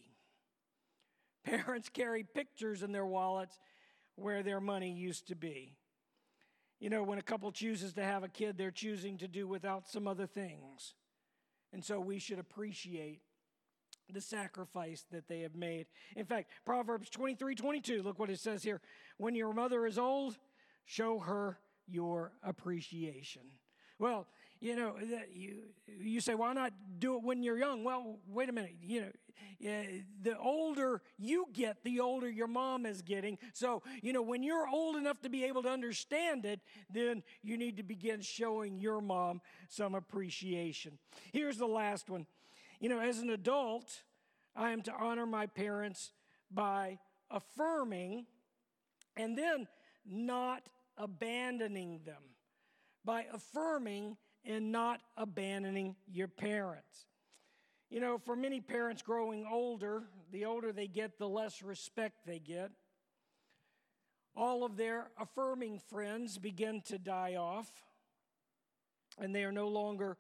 Parents 1.44 1.90
carry 1.94 2.24
pictures 2.24 2.84
in 2.84 2.92
their 2.92 3.06
wallets 3.06 3.58
where 4.16 4.44
their 4.44 4.60
money 4.60 4.92
used 4.92 5.28
to 5.28 5.36
be. 5.36 5.76
You 6.86 6.92
know, 6.92 7.02
when 7.02 7.18
a 7.18 7.24
couple 7.24 7.52
chooses 7.52 7.94
to 7.94 8.04
have 8.04 8.24
a 8.24 8.28
kid, 8.28 8.60
they're 8.60 8.70
choosing 8.70 9.18
to 9.18 9.28
do 9.28 9.48
without 9.48 9.88
some 9.88 10.08
other 10.08 10.28
things. 10.28 10.94
And 11.74 11.84
so 11.84 12.00
we 12.00 12.20
should 12.20 12.38
appreciate 12.38 13.22
the 14.14 14.22
sacrifice 14.22 15.04
that 15.10 15.28
they 15.28 15.40
have 15.40 15.56
made. 15.56 15.88
In 16.16 16.26
fact, 16.26 16.52
Proverbs 16.64 17.10
23 17.10 17.56
22, 17.56 18.04
look 18.04 18.20
what 18.20 18.30
it 18.30 18.38
says 18.38 18.62
here. 18.62 18.82
When 19.18 19.34
your 19.34 19.52
mother 19.52 19.88
is 19.88 19.98
old, 19.98 20.38
show 20.86 21.18
her 21.18 21.58
your 21.88 22.34
appreciation. 22.44 23.42
Well, 23.98 24.28
you 24.60 24.76
know, 24.76 24.96
you, 25.34 25.64
you 25.88 26.22
say, 26.22 26.36
why 26.36 26.54
not 26.54 26.74
do 27.00 27.16
it 27.16 27.24
when 27.24 27.44
you're 27.44 27.58
young? 27.58 27.84
Well, 27.84 28.20
wait 28.28 28.50
a 28.50 28.52
minute. 28.52 28.76
You 28.82 29.02
know, 29.02 29.12
the 30.22 30.38
older 30.38 31.02
you 31.18 31.48
get, 31.54 31.84
the 31.84 32.00
older 32.00 32.30
your 32.30 32.48
mom 32.48 32.86
is 32.86 33.02
getting. 33.02 33.38
So, 33.54 33.84
you 34.02 34.14
know, 34.14 34.22
when 34.22 34.44
you're 34.44 34.68
old 34.68 34.96
enough 34.96 35.22
to 35.22 35.30
be 35.30 35.46
able 35.46 35.64
to 35.64 35.70
understand 35.70 36.46
it, 36.46 36.62
then 36.90 37.24
you 37.42 37.58
need 37.58 37.78
to 37.78 37.84
begin 37.84 38.22
showing 38.22 38.80
your 38.80 39.02
mom 39.02 39.42
some 39.68 39.96
appreciation. 39.96 40.98
Here's 41.32 41.58
the 41.58 41.68
last 41.68 42.10
one 42.10 42.26
you 42.80 42.90
know, 42.90 43.00
as 43.00 43.20
an 43.20 43.30
adult, 43.30 44.04
I 44.56 44.72
am 44.72 44.82
to 44.84 44.94
honor 44.94 45.26
my 45.26 45.48
parents 45.48 46.12
by 46.52 47.00
affirming 47.32 48.26
and 49.18 49.38
then 49.38 49.68
not 50.06 50.70
abandoning 50.98 52.02
them. 52.06 52.22
By 53.04 53.26
affirming 53.34 54.18
and 54.46 54.72
not 54.72 55.02
abandoning 55.18 55.96
your 56.12 56.28
parents. 56.28 57.06
You 57.90 58.00
know, 58.00 58.18
for 58.18 58.36
many 58.36 58.62
parents 58.62 59.02
growing 59.02 59.46
older, 59.50 60.04
the 60.32 60.46
older 60.46 60.72
they 60.72 60.88
get, 60.88 61.18
the 61.18 61.30
less 61.30 61.62
respect 61.62 62.26
they 62.26 62.40
get. 62.40 62.72
All 64.36 64.64
of 64.66 64.76
their 64.76 65.10
affirming 65.20 65.80
friends 65.80 66.38
begin 66.38 66.82
to 66.88 66.98
die 66.98 67.36
off, 67.36 67.72
and 69.18 69.34
they 69.34 69.44
are 69.46 69.52
no 69.52 69.70
longer 69.70 70.18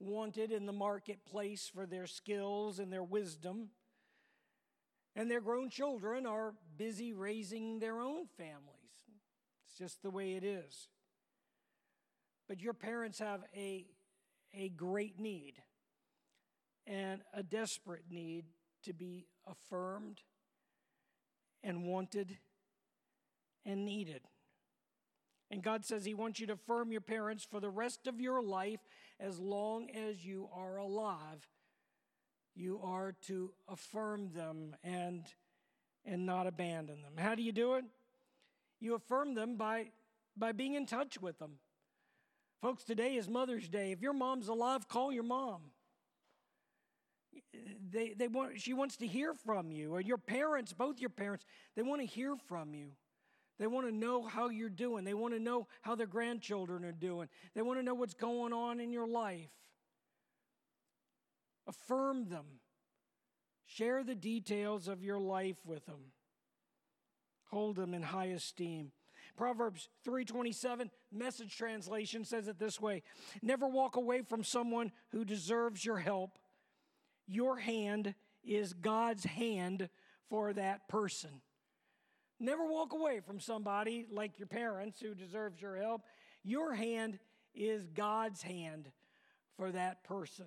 wanted 0.00 0.50
in 0.50 0.66
the 0.66 0.72
marketplace 0.72 1.70
for 1.72 1.86
their 1.86 2.06
skills 2.06 2.78
and 2.78 2.92
their 2.92 3.04
wisdom. 3.04 3.68
And 5.14 5.30
their 5.30 5.40
grown 5.40 5.68
children 5.68 6.26
are 6.26 6.54
busy 6.76 7.12
raising 7.12 7.78
their 7.78 8.00
own 8.00 8.26
families. 8.36 8.72
It's 9.66 9.78
just 9.78 10.02
the 10.02 10.10
way 10.10 10.32
it 10.32 10.42
is. 10.42 10.88
But 12.52 12.60
your 12.60 12.74
parents 12.74 13.18
have 13.18 13.40
a, 13.56 13.86
a 14.52 14.68
great 14.68 15.18
need 15.18 15.54
and 16.86 17.22
a 17.32 17.42
desperate 17.42 18.04
need 18.10 18.44
to 18.82 18.92
be 18.92 19.26
affirmed 19.46 20.20
and 21.64 21.86
wanted 21.86 22.36
and 23.64 23.86
needed. 23.86 24.20
And 25.50 25.62
God 25.62 25.86
says 25.86 26.04
He 26.04 26.12
wants 26.12 26.40
you 26.40 26.46
to 26.48 26.52
affirm 26.52 26.92
your 26.92 27.00
parents 27.00 27.42
for 27.50 27.58
the 27.58 27.70
rest 27.70 28.06
of 28.06 28.20
your 28.20 28.42
life 28.42 28.80
as 29.18 29.38
long 29.38 29.88
as 29.88 30.22
you 30.22 30.50
are 30.54 30.76
alive. 30.76 31.48
You 32.54 32.82
are 32.84 33.14
to 33.28 33.54
affirm 33.66 34.28
them 34.34 34.76
and, 34.84 35.24
and 36.04 36.26
not 36.26 36.46
abandon 36.46 37.00
them. 37.00 37.14
How 37.16 37.34
do 37.34 37.42
you 37.42 37.52
do 37.52 37.76
it? 37.76 37.86
You 38.78 38.94
affirm 38.94 39.32
them 39.32 39.56
by, 39.56 39.86
by 40.36 40.52
being 40.52 40.74
in 40.74 40.84
touch 40.84 41.18
with 41.18 41.38
them. 41.38 41.52
Folks, 42.62 42.84
today 42.84 43.16
is 43.16 43.28
Mother's 43.28 43.68
Day. 43.68 43.90
If 43.90 44.00
your 44.02 44.12
mom's 44.12 44.46
alive, 44.46 44.86
call 44.86 45.12
your 45.12 45.24
mom. 45.24 45.62
They, 47.90 48.14
they 48.16 48.28
want, 48.28 48.60
she 48.60 48.72
wants 48.72 48.96
to 48.98 49.06
hear 49.06 49.34
from 49.34 49.72
you, 49.72 49.92
or 49.92 50.00
your 50.00 50.16
parents, 50.16 50.72
both 50.72 51.00
your 51.00 51.10
parents, 51.10 51.44
they 51.74 51.82
want 51.82 52.02
to 52.02 52.06
hear 52.06 52.36
from 52.46 52.72
you. 52.72 52.92
They 53.58 53.66
want 53.66 53.88
to 53.88 53.92
know 53.92 54.24
how 54.24 54.48
you're 54.48 54.68
doing. 54.68 55.02
They 55.02 55.12
want 55.12 55.34
to 55.34 55.40
know 55.40 55.66
how 55.80 55.96
their 55.96 56.06
grandchildren 56.06 56.84
are 56.84 56.92
doing. 56.92 57.28
They 57.56 57.62
want 57.62 57.80
to 57.80 57.82
know 57.82 57.94
what's 57.94 58.14
going 58.14 58.52
on 58.52 58.78
in 58.78 58.92
your 58.92 59.08
life. 59.08 59.50
Affirm 61.66 62.28
them. 62.28 62.44
Share 63.66 64.04
the 64.04 64.14
details 64.14 64.86
of 64.86 65.02
your 65.02 65.18
life 65.18 65.58
with 65.66 65.84
them. 65.86 66.12
Hold 67.50 67.74
them 67.74 67.92
in 67.92 68.02
high 68.02 68.26
esteem. 68.26 68.92
Proverbs 69.36 69.88
3:27 70.04 70.90
message 71.10 71.56
translation 71.56 72.24
says 72.24 72.48
it 72.48 72.58
this 72.58 72.80
way: 72.80 73.02
Never 73.42 73.66
walk 73.66 73.96
away 73.96 74.22
from 74.22 74.44
someone 74.44 74.92
who 75.10 75.24
deserves 75.24 75.84
your 75.84 75.98
help. 75.98 76.38
Your 77.26 77.58
hand 77.58 78.14
is 78.44 78.72
God's 78.72 79.24
hand 79.24 79.88
for 80.28 80.52
that 80.52 80.88
person. 80.88 81.40
Never 82.38 82.66
walk 82.66 82.92
away 82.92 83.20
from 83.20 83.38
somebody 83.38 84.06
like 84.10 84.38
your 84.38 84.48
parents 84.48 85.00
who 85.00 85.14
deserves 85.14 85.62
your 85.62 85.76
help. 85.76 86.02
Your 86.42 86.74
hand 86.74 87.18
is 87.54 87.86
God's 87.86 88.42
hand 88.42 88.90
for 89.56 89.70
that 89.70 90.02
person. 90.02 90.46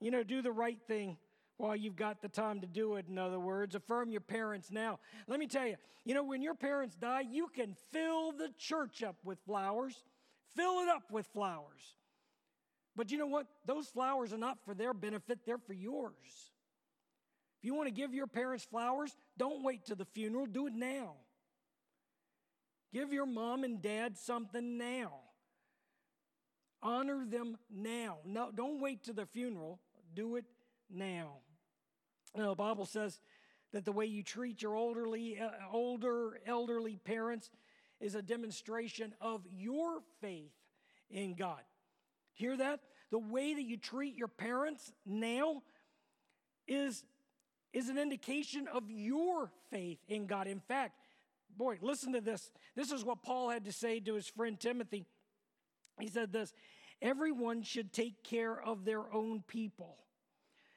You 0.00 0.10
know, 0.10 0.22
do 0.22 0.42
the 0.42 0.52
right 0.52 0.78
thing 0.86 1.16
while 1.56 1.76
you've 1.76 1.96
got 1.96 2.20
the 2.20 2.28
time 2.28 2.60
to 2.60 2.66
do 2.66 2.96
it, 2.96 3.06
in 3.08 3.18
other 3.18 3.38
words. 3.38 3.74
Affirm 3.74 4.10
your 4.10 4.20
parents 4.20 4.70
now. 4.70 4.98
Let 5.26 5.38
me 5.38 5.46
tell 5.46 5.66
you, 5.66 5.76
you 6.04 6.14
know, 6.14 6.24
when 6.24 6.42
your 6.42 6.54
parents 6.54 6.96
die, 6.96 7.24
you 7.30 7.48
can 7.48 7.76
fill 7.92 8.32
the 8.32 8.50
church 8.58 9.02
up 9.02 9.16
with 9.24 9.38
flowers, 9.46 10.02
fill 10.56 10.80
it 10.80 10.88
up 10.88 11.10
with 11.10 11.26
flowers. 11.28 11.82
But 12.96 13.10
you 13.10 13.18
know 13.18 13.26
what? 13.26 13.46
Those 13.66 13.88
flowers 13.88 14.32
are 14.32 14.38
not 14.38 14.58
for 14.64 14.74
their 14.74 14.94
benefit, 14.94 15.40
they're 15.46 15.58
for 15.58 15.72
yours. 15.72 16.14
If 17.58 17.64
you 17.64 17.74
want 17.74 17.88
to 17.88 17.94
give 17.94 18.12
your 18.12 18.26
parents 18.26 18.64
flowers, 18.64 19.16
don't 19.38 19.64
wait 19.64 19.86
to 19.86 19.94
the 19.94 20.04
funeral, 20.04 20.46
do 20.46 20.66
it 20.66 20.74
now. 20.74 21.14
Give 22.92 23.12
your 23.12 23.26
mom 23.26 23.64
and 23.64 23.82
dad 23.82 24.16
something 24.16 24.78
now. 24.78 25.12
Honor 26.82 27.24
them 27.26 27.56
now. 27.68 28.18
No, 28.24 28.50
don't 28.54 28.80
wait 28.80 29.04
to 29.04 29.12
the 29.12 29.26
funeral. 29.26 29.80
Do 30.14 30.36
it 30.36 30.44
now. 30.90 31.38
Now, 32.36 32.50
the 32.50 32.56
Bible 32.56 32.86
says 32.86 33.20
that 33.72 33.84
the 33.84 33.92
way 33.92 34.06
you 34.06 34.22
treat 34.22 34.62
your 34.62 34.76
elderly, 34.76 35.38
uh, 35.40 35.50
older, 35.72 36.40
elderly 36.46 36.96
parents 36.96 37.50
is 38.00 38.14
a 38.14 38.22
demonstration 38.22 39.14
of 39.20 39.42
your 39.50 40.00
faith 40.20 40.52
in 41.10 41.34
God. 41.34 41.60
Hear 42.32 42.56
that? 42.56 42.80
The 43.10 43.18
way 43.18 43.54
that 43.54 43.62
you 43.62 43.76
treat 43.76 44.16
your 44.16 44.28
parents 44.28 44.92
now 45.06 45.62
is, 46.66 47.04
is 47.72 47.88
an 47.88 47.98
indication 47.98 48.66
of 48.72 48.90
your 48.90 49.50
faith 49.70 49.98
in 50.08 50.26
God. 50.26 50.46
In 50.48 50.60
fact, 50.60 50.98
boy, 51.56 51.78
listen 51.80 52.12
to 52.12 52.20
this. 52.20 52.50
This 52.74 52.90
is 52.90 53.04
what 53.04 53.22
Paul 53.22 53.50
had 53.50 53.64
to 53.66 53.72
say 53.72 54.00
to 54.00 54.14
his 54.14 54.28
friend 54.28 54.58
Timothy. 54.58 55.06
He 56.00 56.08
said 56.08 56.32
this 56.32 56.52
Everyone 57.00 57.62
should 57.62 57.92
take 57.92 58.22
care 58.22 58.60
of 58.60 58.84
their 58.84 59.12
own 59.12 59.44
people. 59.46 59.98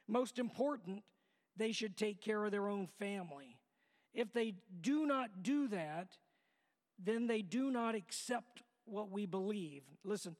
Most 0.07 0.39
important, 0.39 1.03
they 1.55 1.71
should 1.71 1.97
take 1.97 2.21
care 2.21 2.43
of 2.45 2.51
their 2.51 2.67
own 2.67 2.87
family. 2.99 3.57
If 4.13 4.31
they 4.33 4.55
do 4.81 5.05
not 5.05 5.43
do 5.43 5.67
that, 5.67 6.17
then 7.03 7.27
they 7.27 7.41
do 7.41 7.69
not 7.71 7.95
accept 7.95 8.63
what 8.85 9.11
we 9.11 9.25
believe. 9.25 9.83
Listen, 10.03 10.35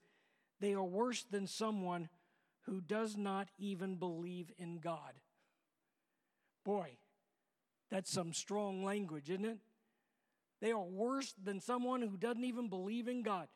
they 0.60 0.74
are 0.74 0.84
worse 0.84 1.26
than 1.30 1.48
someone 1.48 2.10
who 2.62 2.82
does 2.82 3.16
not 3.16 3.50
even 3.58 3.96
believe 3.96 4.52
in 4.58 4.80
God. 4.80 5.14
Boy, 6.66 6.98
that's 7.90 8.12
some 8.12 8.34
strong 8.34 8.84
language, 8.84 9.30
isn't 9.30 9.46
it? 9.46 9.60
They 10.60 10.72
are 10.72 10.84
worse 10.84 11.34
than 11.42 11.60
someone 11.60 12.02
who 12.02 12.18
doesn't 12.18 12.44
even 12.44 12.68
believe 12.68 13.08
in 13.08 13.22
God. 13.22 13.48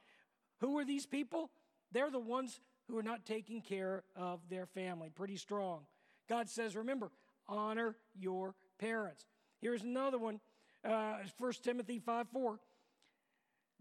Who 0.59 0.77
are 0.77 0.85
these 0.85 1.05
people? 1.05 1.49
They're 1.91 2.11
the 2.11 2.19
ones 2.19 2.59
who 2.87 2.97
are 2.97 3.03
not 3.03 3.25
taking 3.25 3.61
care 3.61 4.03
of 4.15 4.39
their 4.49 4.65
family. 4.65 5.09
Pretty 5.09 5.37
strong. 5.37 5.81
God 6.31 6.49
says, 6.49 6.77
remember, 6.77 7.11
honor 7.49 7.97
your 8.17 8.55
parents. 8.79 9.25
Here's 9.59 9.83
another 9.83 10.17
one 10.17 10.39
uh, 10.87 11.15
1 11.37 11.53
Timothy 11.61 11.99
5 11.99 12.27
4. 12.31 12.57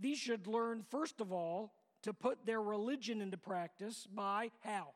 These 0.00 0.18
should 0.18 0.48
learn, 0.48 0.82
first 0.90 1.20
of 1.20 1.32
all, 1.32 1.72
to 2.02 2.12
put 2.12 2.44
their 2.44 2.60
religion 2.60 3.20
into 3.20 3.36
practice 3.36 4.08
by 4.12 4.50
how? 4.64 4.88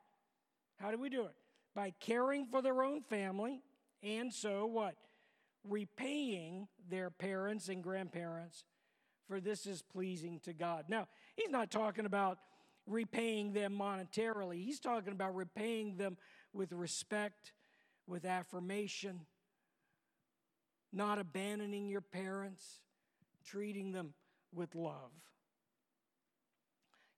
How 0.81 0.91
do 0.91 0.99
we 0.99 1.09
do 1.09 1.27
it? 1.27 1.35
By 1.77 1.93
caring 2.01 2.47
for 2.47 2.61
their 2.61 2.83
own 2.83 3.03
family 3.03 3.63
and 4.03 4.35
so 4.35 4.67
what? 4.67 4.97
Repaying 5.63 6.67
their 6.91 7.09
parents 7.09 7.69
and 7.69 7.85
grandparents, 7.85 8.65
for 9.29 9.41
this 9.41 9.65
is 9.65 9.81
pleasing 9.81 10.41
to 10.41 10.53
God. 10.53 10.87
Now, 10.89 11.07
he's 11.37 11.51
not 11.51 11.71
talking 11.71 12.05
about 12.05 12.39
repaying 12.89 13.53
them 13.53 13.79
monetarily, 13.79 14.65
he's 14.65 14.81
talking 14.81 15.13
about 15.13 15.37
repaying 15.37 15.99
them 15.99 16.17
with 16.55 16.73
respect, 16.73 17.53
with 18.07 18.25
affirmation, 18.25 19.21
not 20.93 21.19
abandoning 21.19 21.89
your 21.89 22.01
parents, 22.01 22.81
treating 23.45 23.93
them 23.93 24.15
with 24.55 24.75
love. 24.75 25.11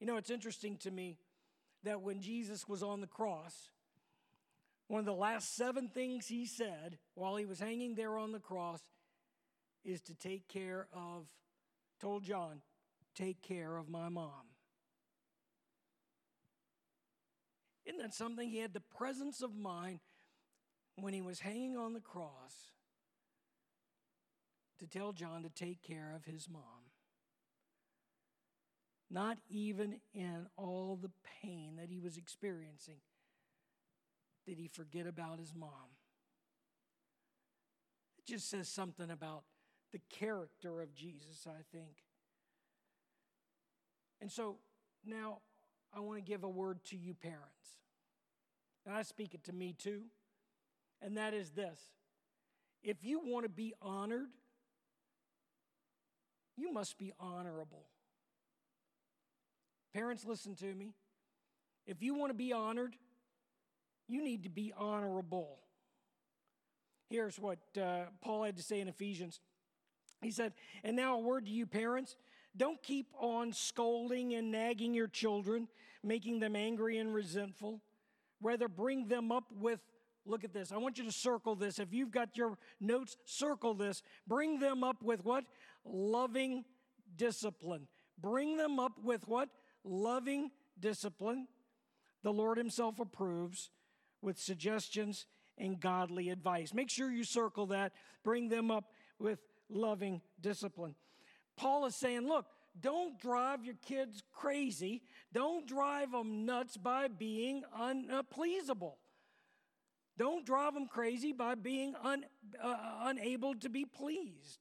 You 0.00 0.06
know, 0.06 0.16
it's 0.16 0.30
interesting 0.30 0.76
to 0.78 0.90
me 0.90 1.18
that 1.84 2.00
when 2.00 2.20
Jesus 2.20 2.66
was 2.66 2.82
on 2.82 3.00
the 3.00 3.06
cross, 3.06 3.70
one 4.88 5.00
of 5.00 5.06
the 5.06 5.12
last 5.12 5.56
seven 5.56 5.88
things 5.88 6.26
he 6.26 6.46
said 6.46 6.98
while 7.14 7.36
he 7.36 7.44
was 7.44 7.58
hanging 7.58 7.94
there 7.94 8.16
on 8.16 8.32
the 8.32 8.38
cross 8.38 8.80
is 9.84 10.00
to 10.02 10.14
take 10.14 10.48
care 10.48 10.88
of, 10.92 11.26
told 12.00 12.24
John, 12.24 12.60
take 13.14 13.42
care 13.42 13.76
of 13.76 13.88
my 13.88 14.08
mom. 14.08 14.55
Isn't 17.86 18.00
that 18.02 18.14
something? 18.14 18.48
He 18.48 18.58
had 18.58 18.74
the 18.74 18.80
presence 18.80 19.40
of 19.40 19.54
mind 19.54 20.00
when 20.96 21.14
he 21.14 21.22
was 21.22 21.40
hanging 21.40 21.76
on 21.76 21.92
the 21.92 22.00
cross 22.00 22.72
to 24.78 24.86
tell 24.86 25.12
John 25.12 25.42
to 25.44 25.48
take 25.48 25.82
care 25.82 26.12
of 26.14 26.24
his 26.24 26.48
mom. 26.48 26.62
Not 29.08 29.38
even 29.48 30.00
in 30.12 30.46
all 30.56 30.98
the 31.00 31.12
pain 31.42 31.76
that 31.76 31.90
he 31.90 32.00
was 32.00 32.16
experiencing 32.16 33.00
did 34.46 34.58
he 34.58 34.66
forget 34.66 35.06
about 35.06 35.38
his 35.38 35.54
mom. 35.54 35.94
It 38.18 38.26
just 38.26 38.50
says 38.50 38.68
something 38.68 39.10
about 39.10 39.44
the 39.92 40.00
character 40.10 40.80
of 40.80 40.94
Jesus, 40.94 41.46
I 41.46 41.62
think. 41.72 42.04
And 44.20 44.30
so 44.30 44.56
now 45.04 45.38
I 45.96 46.00
want 46.00 46.18
to 46.18 46.22
give 46.22 46.44
a 46.44 46.48
word 46.48 46.84
to 46.90 46.96
you, 46.96 47.14
parents. 47.14 47.78
And 48.84 48.94
I 48.94 49.02
speak 49.02 49.34
it 49.34 49.44
to 49.44 49.52
me 49.52 49.72
too. 49.72 50.02
And 51.00 51.16
that 51.16 51.32
is 51.32 51.50
this 51.50 51.80
if 52.82 52.98
you 53.02 53.20
want 53.24 53.44
to 53.44 53.48
be 53.48 53.74
honored, 53.80 54.28
you 56.56 56.72
must 56.72 56.98
be 56.98 57.12
honorable. 57.18 57.86
Parents, 59.94 60.26
listen 60.26 60.54
to 60.56 60.74
me. 60.74 60.92
If 61.86 62.02
you 62.02 62.14
want 62.14 62.30
to 62.30 62.34
be 62.34 62.52
honored, 62.52 62.94
you 64.08 64.22
need 64.22 64.42
to 64.42 64.50
be 64.50 64.72
honorable. 64.76 65.58
Here's 67.08 67.38
what 67.38 67.58
uh, 67.80 68.04
Paul 68.20 68.44
had 68.44 68.56
to 68.56 68.62
say 68.62 68.80
in 68.80 68.88
Ephesians. 68.88 69.40
He 70.20 70.30
said, 70.30 70.52
And 70.84 70.96
now 70.96 71.16
a 71.16 71.20
word 71.20 71.46
to 71.46 71.52
you, 71.52 71.66
parents. 71.66 72.16
Don't 72.56 72.82
keep 72.82 73.06
on 73.18 73.52
scolding 73.52 74.34
and 74.34 74.50
nagging 74.50 74.94
your 74.94 75.08
children, 75.08 75.68
making 76.02 76.40
them 76.40 76.56
angry 76.56 76.98
and 76.98 77.12
resentful. 77.12 77.80
Rather, 78.40 78.68
bring 78.68 79.08
them 79.08 79.32
up 79.32 79.44
with, 79.58 79.80
look 80.24 80.44
at 80.44 80.52
this. 80.52 80.72
I 80.72 80.76
want 80.76 80.98
you 80.98 81.04
to 81.04 81.12
circle 81.12 81.54
this. 81.54 81.78
If 81.78 81.92
you've 81.92 82.10
got 82.10 82.36
your 82.36 82.58
notes, 82.80 83.16
circle 83.24 83.74
this. 83.74 84.02
Bring 84.26 84.58
them 84.58 84.84
up 84.84 85.02
with 85.02 85.24
what? 85.24 85.44
Loving 85.84 86.64
discipline. 87.16 87.86
Bring 88.18 88.56
them 88.56 88.78
up 88.78 88.98
with 89.02 89.26
what? 89.26 89.48
Loving 89.84 90.50
discipline. 90.78 91.48
The 92.22 92.32
Lord 92.32 92.58
Himself 92.58 92.98
approves 93.00 93.70
with 94.20 94.38
suggestions 94.38 95.26
and 95.58 95.80
godly 95.80 96.30
advice. 96.30 96.74
Make 96.74 96.90
sure 96.90 97.10
you 97.10 97.24
circle 97.24 97.66
that. 97.66 97.92
Bring 98.24 98.48
them 98.48 98.70
up 98.70 98.90
with 99.18 99.38
loving 99.68 100.20
discipline. 100.40 100.94
Paul 101.56 101.86
is 101.86 101.96
saying, 101.96 102.26
look, 102.26 102.46
don't 102.80 103.18
drive 103.20 103.64
your 103.64 103.76
kids 103.86 104.22
crazy. 104.32 105.02
Don't 105.32 105.66
drive 105.66 106.12
them 106.12 106.44
nuts 106.44 106.76
by 106.76 107.08
being 107.08 107.62
unpleasable. 107.78 108.94
Don't 110.18 110.46
drive 110.46 110.74
them 110.74 110.86
crazy 110.86 111.32
by 111.32 111.54
being 111.54 111.94
un, 112.02 112.24
uh, 112.62 112.76
unable 113.02 113.54
to 113.56 113.68
be 113.68 113.84
pleased. 113.84 114.60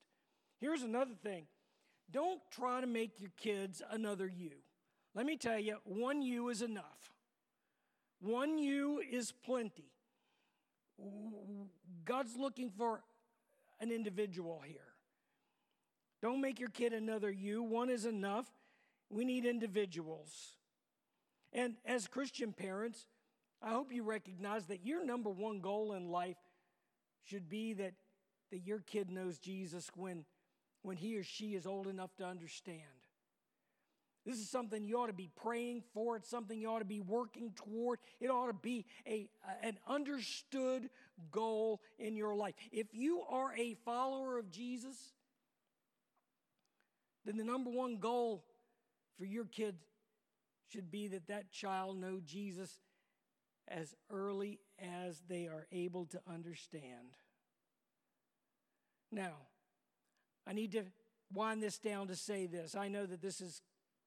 Here's 0.59 0.81
another 0.81 1.13
thing 1.23 1.47
don't 2.11 2.41
try 2.51 2.81
to 2.81 2.87
make 2.87 3.19
your 3.19 3.31
kids 3.37 3.81
another 3.89 4.27
you. 4.27 4.51
Let 5.13 5.25
me 5.25 5.37
tell 5.37 5.59
you, 5.59 5.77
one 5.85 6.21
you 6.21 6.49
is 6.49 6.61
enough. 6.61 7.13
One 8.19 8.57
you 8.57 9.01
is 9.11 9.31
plenty. 9.31 9.91
God's 12.05 12.35
looking 12.37 12.69
for 12.69 13.03
an 13.79 13.91
individual 13.91 14.61
here. 14.65 14.94
Don't 16.25 16.41
make 16.41 16.59
your 16.59 16.69
kid 16.69 16.91
another 16.91 17.29
you. 17.29 17.61
One 17.61 17.87
is 17.87 18.03
enough. 18.03 18.47
We 19.11 19.25
need 19.25 19.45
individuals. 19.45 20.55
And 21.53 21.75
as 21.85 22.07
Christian 22.07 22.51
parents, 22.51 23.05
I 23.61 23.69
hope 23.69 23.93
you 23.93 24.01
recognize 24.01 24.65
that 24.65 24.83
your 24.83 25.05
number 25.05 25.29
one 25.29 25.59
goal 25.59 25.93
in 25.93 26.09
life 26.09 26.39
should 27.25 27.47
be 27.47 27.73
that, 27.73 27.93
that 28.51 28.65
your 28.65 28.79
kid 28.79 29.11
knows 29.11 29.37
Jesus 29.37 29.91
when, 29.95 30.25
when 30.81 30.97
he 30.97 31.15
or 31.15 31.23
she 31.23 31.53
is 31.53 31.67
old 31.67 31.85
enough 31.85 32.15
to 32.15 32.25
understand. 32.25 32.81
This 34.25 34.39
is 34.39 34.49
something 34.49 34.83
you 34.83 34.97
ought 34.97 35.07
to 35.07 35.13
be 35.13 35.29
praying 35.39 35.83
for. 35.93 36.15
It's 36.15 36.27
something 36.27 36.59
you 36.59 36.71
ought 36.71 36.79
to 36.79 36.85
be 36.85 37.01
working 37.01 37.51
toward. 37.55 37.99
It 38.19 38.31
ought 38.31 38.47
to 38.47 38.53
be 38.53 38.87
a, 39.05 39.29
an 39.61 39.77
understood 39.87 40.89
goal 41.29 41.81
in 41.99 42.15
your 42.15 42.35
life. 42.35 42.55
If 42.71 42.87
you 42.93 43.21
are 43.29 43.53
a 43.55 43.75
follower 43.85 44.39
of 44.39 44.49
Jesus, 44.49 45.13
then 47.25 47.37
the 47.37 47.43
number 47.43 47.69
one 47.69 47.97
goal 47.97 48.43
for 49.17 49.25
your 49.25 49.45
kid 49.45 49.75
should 50.71 50.91
be 50.91 51.07
that 51.09 51.27
that 51.27 51.51
child 51.51 51.97
know 51.99 52.19
Jesus 52.23 52.79
as 53.67 53.95
early 54.11 54.59
as 54.79 55.21
they 55.27 55.47
are 55.47 55.65
able 55.71 56.05
to 56.05 56.19
understand. 56.31 57.17
Now, 59.11 59.33
I 60.47 60.53
need 60.53 60.73
to 60.73 60.83
wind 61.33 61.63
this 61.63 61.77
down 61.77 62.07
to 62.07 62.15
say 62.15 62.45
this. 62.45 62.75
I 62.75 62.87
know 62.87 63.05
that 63.05 63.21
this 63.21 63.41
is 63.41 63.61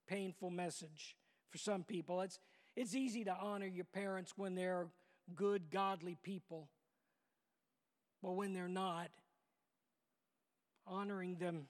painful 0.06 0.50
message 0.50 1.16
for 1.50 1.58
some 1.58 1.82
people. 1.82 2.20
It's 2.20 2.38
it's 2.76 2.94
easy 2.94 3.24
to 3.24 3.34
honor 3.34 3.66
your 3.66 3.86
parents 3.86 4.34
when 4.36 4.54
they're 4.54 4.86
good, 5.34 5.70
godly 5.70 6.16
people. 6.22 6.68
But 8.22 8.36
when 8.36 8.52
they're 8.52 8.68
not, 8.68 9.08
honoring 10.86 11.36
them 11.36 11.66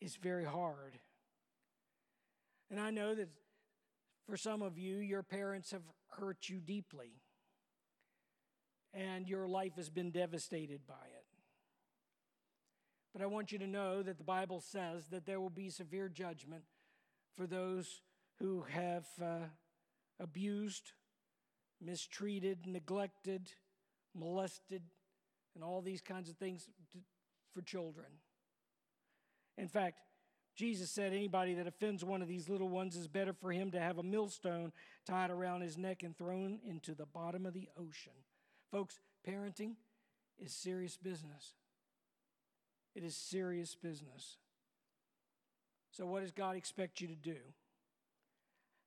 is 0.00 0.16
very 0.16 0.44
hard. 0.44 0.98
And 2.70 2.80
I 2.80 2.90
know 2.90 3.14
that 3.14 3.28
for 4.26 4.36
some 4.36 4.62
of 4.62 4.76
you, 4.76 4.96
your 4.96 5.22
parents 5.22 5.70
have 5.70 5.82
hurt 6.18 6.48
you 6.48 6.58
deeply, 6.58 7.20
and 8.92 9.28
your 9.28 9.46
life 9.46 9.76
has 9.76 9.88
been 9.88 10.10
devastated 10.10 10.86
by 10.86 10.94
it. 10.94 11.26
But 13.12 13.22
I 13.22 13.26
want 13.26 13.52
you 13.52 13.58
to 13.58 13.66
know 13.66 14.02
that 14.02 14.18
the 14.18 14.24
Bible 14.24 14.60
says 14.60 15.06
that 15.10 15.24
there 15.26 15.40
will 15.40 15.48
be 15.48 15.70
severe 15.70 16.08
judgment 16.08 16.64
for 17.36 17.46
those 17.46 18.02
who 18.40 18.64
have 18.68 19.06
uh, 19.22 19.46
abused, 20.20 20.92
mistreated, 21.80 22.66
neglected, 22.66 23.52
molested, 24.14 24.82
and 25.54 25.64
all 25.64 25.80
these 25.80 26.02
kinds 26.02 26.28
of 26.28 26.36
things 26.36 26.68
for 27.54 27.62
children. 27.62 28.06
In 29.58 29.68
fact, 29.68 30.00
Jesus 30.56 30.90
said 30.90 31.12
anybody 31.12 31.54
that 31.54 31.66
offends 31.66 32.04
one 32.04 32.22
of 32.22 32.28
these 32.28 32.48
little 32.48 32.68
ones 32.68 32.96
is 32.96 33.08
better 33.08 33.34
for 33.34 33.52
him 33.52 33.70
to 33.72 33.80
have 33.80 33.98
a 33.98 34.02
millstone 34.02 34.72
tied 35.06 35.30
around 35.30 35.60
his 35.60 35.76
neck 35.76 36.02
and 36.02 36.16
thrown 36.16 36.58
into 36.64 36.94
the 36.94 37.06
bottom 37.06 37.44
of 37.44 37.52
the 37.52 37.68
ocean. 37.78 38.12
Folks, 38.70 39.00
parenting 39.26 39.74
is 40.38 40.52
serious 40.52 40.96
business. 40.96 41.54
It 42.94 43.04
is 43.04 43.14
serious 43.14 43.74
business. 43.74 44.38
So, 45.90 46.06
what 46.06 46.22
does 46.22 46.32
God 46.32 46.56
expect 46.56 47.00
you 47.00 47.08
to 47.08 47.14
do? 47.14 47.36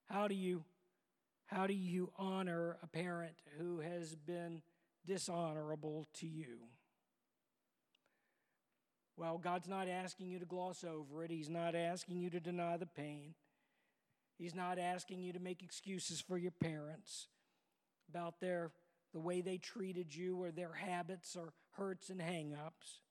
How 0.08 0.28
do 0.28 0.36
you 0.36 0.64
how 1.46 1.66
do 1.66 1.74
you 1.74 2.12
honor 2.18 2.78
a 2.84 2.88
parent 2.88 3.34
who 3.58 3.80
has 3.80 4.16
been 4.16 4.62
dishonorable 5.08 6.08
to 6.16 6.28
you? 6.28 6.58
Well, 9.20 9.38
God's 9.38 9.68
not 9.68 9.90
asking 9.90 10.30
you 10.30 10.40
to 10.40 10.46
gloss 10.46 10.86
over 10.86 11.26
it. 11.26 11.30
He's 11.30 11.50
not 11.50 11.76
asking 11.76 12.22
you 12.22 12.30
to 12.30 12.40
deny 12.40 12.78
the 12.78 12.86
pain. 12.86 13.34
He's 14.38 14.56
not 14.56 14.80
asking 14.80 15.22
you 15.22 15.34
to 15.34 15.42
make 15.42 15.62
excuses 15.62 16.22
for 16.22 16.38
your 16.38 16.54
parents 16.54 17.28
about 18.10 18.40
their 18.40 18.72
the 19.12 19.20
way 19.20 19.42
they 19.42 19.58
treated 19.58 20.16
you 20.16 20.42
or 20.42 20.52
their 20.52 20.72
habits 20.72 21.36
or 21.36 21.52
hurts 21.72 22.10
and 22.10 22.22
hang-ups. 22.22 23.02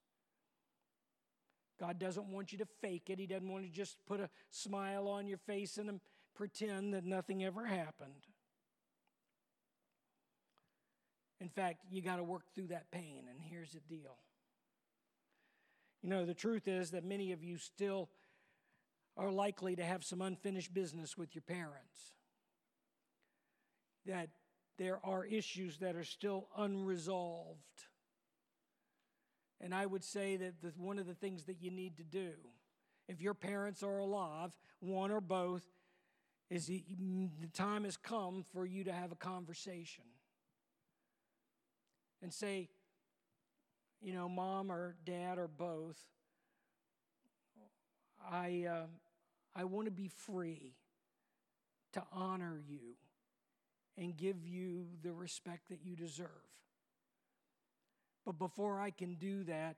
God 1.79 1.99
doesn't 1.99 2.29
want 2.29 2.53
you 2.53 2.59
to 2.59 2.67
fake 2.81 3.11
it. 3.11 3.19
He 3.19 3.27
doesn't 3.27 3.49
want 3.49 3.65
to 3.65 3.71
just 3.71 3.99
put 4.07 4.19
a 4.19 4.31
smile 4.49 5.09
on 5.09 5.27
your 5.27 5.39
face 5.39 5.77
and 5.77 5.91
um, 5.91 6.01
pretend 6.35 6.95
that 6.95 7.05
nothing 7.05 7.45
ever 7.45 7.67
happened. 7.67 8.25
In 11.39 11.51
fact, 11.51 11.85
you 11.91 12.01
got 12.01 12.17
to 12.17 12.25
work 12.25 12.45
through 12.55 12.69
that 12.69 12.91
pain, 12.91 13.25
and 13.29 13.39
here's 13.43 13.73
the 13.73 13.81
deal. 13.81 14.17
You 16.03 16.11
know, 16.11 16.25
the 16.25 16.35
truth 16.35 16.69
is 16.69 16.91
that 16.93 17.05
many 17.05 17.33
of 17.33 17.43
you 17.43 17.59
still 17.59 18.09
are 19.17 19.31
likely 19.31 19.75
to 19.77 19.85
have 19.85 20.05
some 20.05 20.23
unfinished 20.23 20.73
business 20.73 21.19
with 21.19 21.35
your 21.35 21.43
parents. 21.43 22.15
That 24.07 24.29
there 24.79 25.01
are 25.05 25.25
issues 25.25 25.79
that 25.79 25.97
are 25.97 26.05
still 26.05 26.47
unresolved. 26.57 27.59
And 29.61 29.75
I 29.75 29.87
would 29.87 30.05
say 30.05 30.37
that 30.37 30.63
the, 30.63 30.73
one 30.77 31.01
of 31.01 31.07
the 31.07 31.15
things 31.15 31.45
that 31.45 31.61
you 31.61 31.73
need 31.73 31.97
to 31.97 32.05
do, 32.05 32.31
if 33.09 33.21
your 33.21 33.35
parents 33.35 33.83
are 33.83 33.99
alive, 33.99 34.53
one 34.79 35.11
or 35.11 35.21
both, 35.21 35.65
is 36.49 36.67
the, 36.67 36.85
the 37.41 37.49
time 37.49 37.83
has 37.85 37.97
come 37.97 38.45
for 38.53 38.65
you 38.65 38.85
to 38.85 38.93
have 38.93 39.11
a 39.11 39.17
conversation 39.17 40.05
and 42.23 42.33
say, 42.33 42.69
you 44.01 44.13
know, 44.13 44.29
mom 44.29 44.71
or 44.71 44.97
dad 45.05 45.39
or 45.39 45.49
both, 45.49 45.99
I, 48.31 48.67
uh, 48.71 48.87
I 49.55 49.65
want 49.65 49.87
to 49.87 49.91
be 49.91 50.09
free 50.09 50.75
to 51.93 52.03
honor 52.13 52.61
you 52.69 52.97
and 53.97 54.17
give 54.17 54.47
you 54.47 54.87
the 55.03 55.13
respect 55.13 55.69
that 55.71 55.81
you 55.83 55.97
deserve. 55.97 56.29
But 58.25 58.39
before 58.39 58.81
I 58.81 58.91
can 58.91 59.15
do 59.15 59.45
that, 59.45 59.77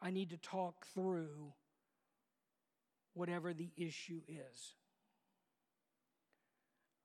I 0.00 0.10
need 0.10 0.30
to 0.30 0.36
talk 0.36 0.86
through 0.94 1.52
whatever 3.14 3.52
the 3.52 3.70
issue 3.76 4.20
is. 4.28 4.74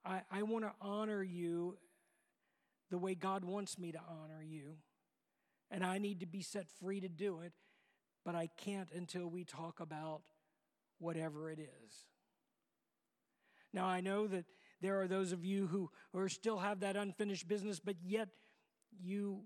I, 0.05 0.21
I 0.32 0.43
want 0.43 0.65
to 0.65 0.71
honor 0.82 1.23
you 1.23 1.77
the 2.89 2.97
way 2.97 3.15
God 3.15 3.43
wants 3.43 3.77
me 3.77 3.91
to 3.91 3.99
honor 3.99 4.43
you. 4.43 4.75
And 5.71 5.84
I 5.84 5.97
need 5.97 6.21
to 6.21 6.25
be 6.25 6.41
set 6.41 6.67
free 6.79 6.99
to 6.99 7.10
do 7.10 7.41
it, 7.41 7.53
but 8.25 8.36
I 8.36 8.49
can't 8.58 8.89
until 8.91 9.27
we 9.27 9.43
talk 9.43 9.79
about 9.79 10.21
whatever 10.97 11.49
it 11.51 11.60
is. 11.60 12.05
Now, 13.71 13.86
I 13.86 14.01
know 14.01 14.27
that 14.27 14.45
there 14.82 15.01
are 15.01 15.08
those 15.08 15.32
of 15.32 15.45
you 15.45 15.67
who, 15.67 15.91
who 16.12 16.27
still 16.29 16.58
have 16.58 16.79
that 16.79 16.95
unfinished 16.95 17.47
business, 17.47 17.79
but 17.79 17.95
yet 18.03 18.29
you, 18.99 19.41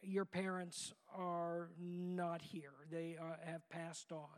your 0.00 0.24
parents 0.24 0.92
are 1.16 1.70
not 1.78 2.40
here. 2.40 2.72
They 2.90 3.16
uh, 3.20 3.36
have 3.44 3.68
passed 3.68 4.12
on. 4.12 4.28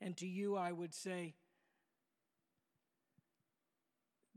And 0.00 0.16
to 0.18 0.26
you, 0.26 0.56
I 0.56 0.72
would 0.72 0.94
say 0.94 1.34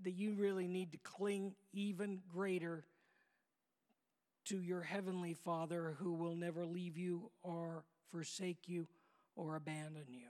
that 0.04 0.12
you 0.12 0.34
really 0.34 0.68
need 0.68 0.92
to 0.92 0.98
cling 0.98 1.56
even 1.72 2.20
greater 2.28 2.86
to 4.54 4.62
your 4.62 4.84
heavenly 4.84 5.34
Father 5.34 5.96
who 5.98 6.14
will 6.14 6.36
never 6.36 6.64
leave 6.64 6.96
you 6.96 7.32
or 7.42 7.84
forsake 8.12 8.68
you 8.68 8.88
or 9.36 9.56
abandon 9.56 10.06
you. 10.10 10.28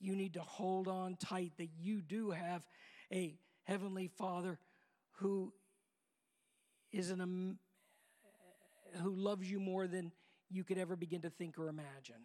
You 0.00 0.16
need 0.16 0.34
to 0.34 0.40
hold 0.40 0.88
on 0.88 1.14
tight 1.14 1.52
that 1.58 1.68
you 1.78 2.02
do 2.02 2.32
have 2.32 2.66
a 3.12 3.36
heavenly 3.62 4.08
Father 4.08 4.58
who 5.18 5.52
is 6.90 7.10
an 7.10 7.56
who 9.00 9.14
loves 9.14 9.48
you 9.48 9.60
more 9.60 9.86
than 9.86 10.10
you 10.50 10.64
could 10.64 10.78
ever 10.78 10.96
begin 10.96 11.20
to 11.22 11.30
think 11.30 11.56
or 11.56 11.68
imagine. 11.68 12.22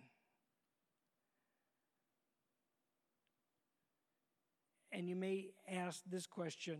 And 4.91 5.07
you 5.07 5.15
may 5.15 5.51
ask 5.71 6.01
this 6.09 6.25
question 6.25 6.79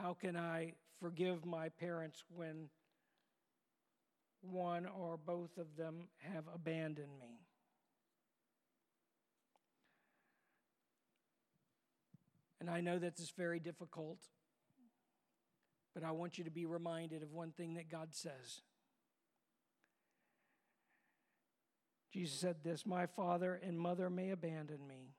How 0.00 0.14
can 0.14 0.34
I 0.34 0.72
forgive 0.98 1.44
my 1.44 1.68
parents 1.68 2.24
when 2.34 2.70
one 4.40 4.86
or 4.86 5.18
both 5.18 5.58
of 5.58 5.76
them 5.76 6.08
have 6.18 6.44
abandoned 6.54 7.18
me? 7.20 7.40
And 12.60 12.70
I 12.70 12.80
know 12.80 12.98
that 12.98 13.16
this 13.16 13.26
is 13.26 13.32
very 13.36 13.60
difficult, 13.60 14.18
but 15.92 16.02
I 16.02 16.12
want 16.12 16.38
you 16.38 16.44
to 16.44 16.50
be 16.50 16.64
reminded 16.64 17.22
of 17.22 17.32
one 17.32 17.50
thing 17.52 17.74
that 17.74 17.90
God 17.90 18.08
says. 18.12 18.62
Jesus 22.10 22.38
said 22.38 22.56
this 22.64 22.86
My 22.86 23.04
father 23.04 23.60
and 23.62 23.78
mother 23.78 24.08
may 24.08 24.30
abandon 24.30 24.86
me, 24.86 25.14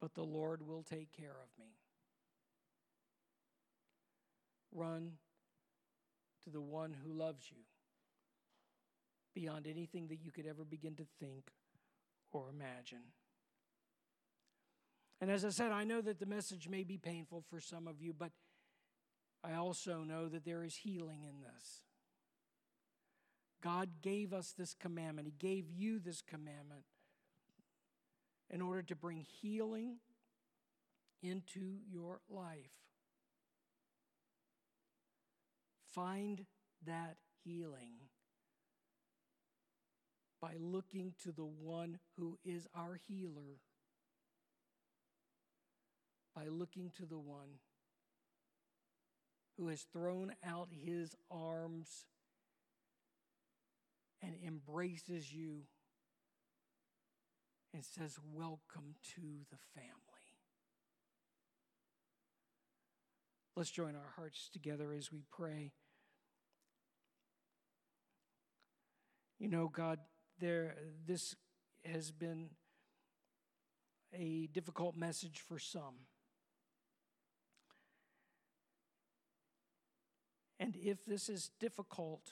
but 0.00 0.14
the 0.14 0.22
Lord 0.22 0.66
will 0.66 0.82
take 0.82 1.12
care 1.12 1.30
of 1.30 1.48
me. 1.58 1.72
Run 4.76 5.12
to 6.44 6.50
the 6.50 6.60
one 6.60 6.94
who 7.02 7.12
loves 7.12 7.50
you 7.50 7.62
beyond 9.34 9.66
anything 9.66 10.08
that 10.08 10.20
you 10.22 10.30
could 10.30 10.46
ever 10.46 10.64
begin 10.64 10.94
to 10.96 11.06
think 11.18 11.50
or 12.30 12.50
imagine. 12.50 13.12
And 15.20 15.30
as 15.30 15.46
I 15.46 15.48
said, 15.48 15.72
I 15.72 15.84
know 15.84 16.02
that 16.02 16.20
the 16.20 16.26
message 16.26 16.68
may 16.68 16.84
be 16.84 16.98
painful 16.98 17.42
for 17.48 17.58
some 17.58 17.88
of 17.88 18.02
you, 18.02 18.12
but 18.12 18.32
I 19.42 19.54
also 19.54 20.04
know 20.04 20.28
that 20.28 20.44
there 20.44 20.62
is 20.62 20.76
healing 20.76 21.24
in 21.24 21.40
this. 21.40 21.84
God 23.62 24.02
gave 24.02 24.34
us 24.34 24.52
this 24.56 24.74
commandment, 24.74 25.26
He 25.26 25.34
gave 25.38 25.70
you 25.70 25.98
this 25.98 26.20
commandment 26.20 26.84
in 28.50 28.60
order 28.60 28.82
to 28.82 28.94
bring 28.94 29.24
healing 29.40 29.96
into 31.22 31.78
your 31.90 32.20
life. 32.28 32.85
Find 35.96 36.44
that 36.84 37.16
healing 37.42 37.94
by 40.42 40.52
looking 40.60 41.14
to 41.22 41.32
the 41.32 41.46
one 41.46 41.98
who 42.18 42.38
is 42.44 42.66
our 42.74 43.00
healer, 43.08 43.62
by 46.34 46.48
looking 46.48 46.92
to 46.98 47.06
the 47.06 47.18
one 47.18 47.60
who 49.56 49.68
has 49.68 49.86
thrown 49.90 50.34
out 50.46 50.68
his 50.70 51.16
arms 51.30 52.04
and 54.22 54.34
embraces 54.46 55.32
you 55.32 55.62
and 57.72 57.82
says, 57.82 58.18
Welcome 58.34 58.96
to 59.14 59.22
the 59.50 59.56
family. 59.74 59.94
Let's 63.56 63.70
join 63.70 63.94
our 63.96 64.12
hearts 64.16 64.50
together 64.52 64.92
as 64.92 65.10
we 65.10 65.22
pray. 65.34 65.72
You 69.38 69.48
know, 69.48 69.68
God, 69.68 69.98
there 70.40 70.76
this 71.06 71.36
has 71.84 72.10
been 72.10 72.50
a 74.14 74.48
difficult 74.52 74.96
message 74.96 75.40
for 75.46 75.58
some. 75.58 75.94
And 80.58 80.74
if 80.76 81.04
this 81.04 81.28
is 81.28 81.50
difficult, 81.60 82.30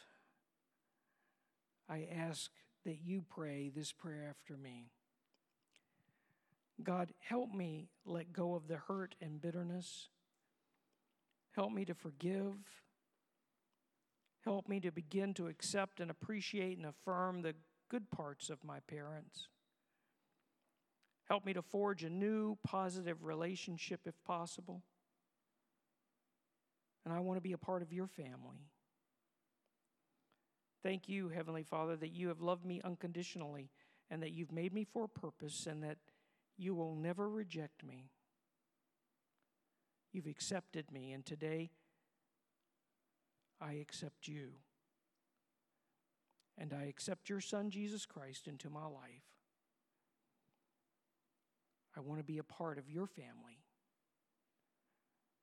I 1.89 2.09
ask 2.11 2.51
that 2.85 2.99
you 3.05 3.23
pray 3.29 3.71
this 3.75 3.93
prayer 3.93 4.27
after 4.29 4.57
me. 4.57 4.91
God, 6.83 7.13
help 7.21 7.53
me 7.53 7.89
let 8.05 8.33
go 8.33 8.55
of 8.55 8.67
the 8.67 8.77
hurt 8.77 9.15
and 9.21 9.41
bitterness. 9.41 10.09
Help 11.53 11.71
me 11.73 11.85
to 11.85 11.95
forgive. 11.95 12.55
Help 14.45 14.69
me 14.69 14.79
to 14.81 14.93
begin 14.93 15.33
to 15.35 15.47
accept 15.47 16.01
and 16.01 16.11
appreciate 16.11 16.77
and 16.77 16.87
affirm 16.87 17.43
the 17.43 17.55
good 17.89 18.11
parts 18.11 18.51
of 18.51 18.63
my 18.63 18.81
parents. 18.81 19.49
Help 21.29 21.47
me 21.47 21.55
to 21.55 21.63
forge 21.63 22.05
a 22.05 22.11
new 22.11 22.59
positive 22.63 23.25
relationship 23.25 24.01
if 24.05 24.15
possible. 24.27 24.83
And 27.05 27.15
I 27.15 27.21
want 27.21 27.39
to 27.39 27.43
be 27.43 27.53
a 27.53 27.59
part 27.59 27.83
of 27.83 27.93
your 27.93 28.07
family. 28.07 28.69
Thank 30.83 31.09
you, 31.09 31.31
Heavenly 31.31 31.63
Father, 31.63 31.97
that 31.97 32.13
you 32.13 32.29
have 32.29 32.43
loved 32.43 32.67
me 32.67 32.83
unconditionally 32.85 33.71
and 34.11 34.23
that 34.23 34.33
you've 34.33 34.53
made 34.53 34.75
me 34.75 34.85
for 34.85 35.05
a 35.05 35.09
purpose 35.09 35.67
and 35.67 35.83
that 35.83 35.97
you 36.59 36.75
will 36.75 36.95
never 36.95 37.29
reject 37.31 37.83
me. 37.83 38.11
You've 40.13 40.27
accepted 40.27 40.93
me, 40.93 41.11
and 41.13 41.27
today 41.27 41.71
I 43.65 43.75
accept 43.75 44.29
you. 44.29 44.49
And 46.59 46.73
I 46.73 46.85
accept 46.85 47.29
your 47.29 47.41
Son, 47.41 47.71
Jesus 47.71 48.07
Christ, 48.07 48.47
into 48.47 48.71
my 48.71 48.85
life. 48.85 49.25
I 51.97 52.01
want 52.01 52.21
to 52.21 52.25
be 52.25 52.39
a 52.39 52.45
part 52.45 52.79
of 52.79 52.91
your 52.91 53.07
family 53.07 53.65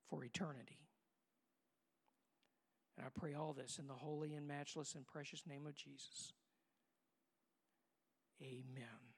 for 0.10 0.24
eternity. 0.24 0.88
And 2.98 3.06
I 3.06 3.10
pray 3.20 3.34
all 3.34 3.54
this 3.54 3.80
in 3.80 3.88
the 3.88 3.94
holy 3.94 4.34
and 4.36 4.48
matchless 4.48 4.96
and 4.96 5.08
precious 5.08 5.44
name 5.48 5.66
of 5.66 5.76
Jesus. 5.76 6.34
Amen. 8.42 9.11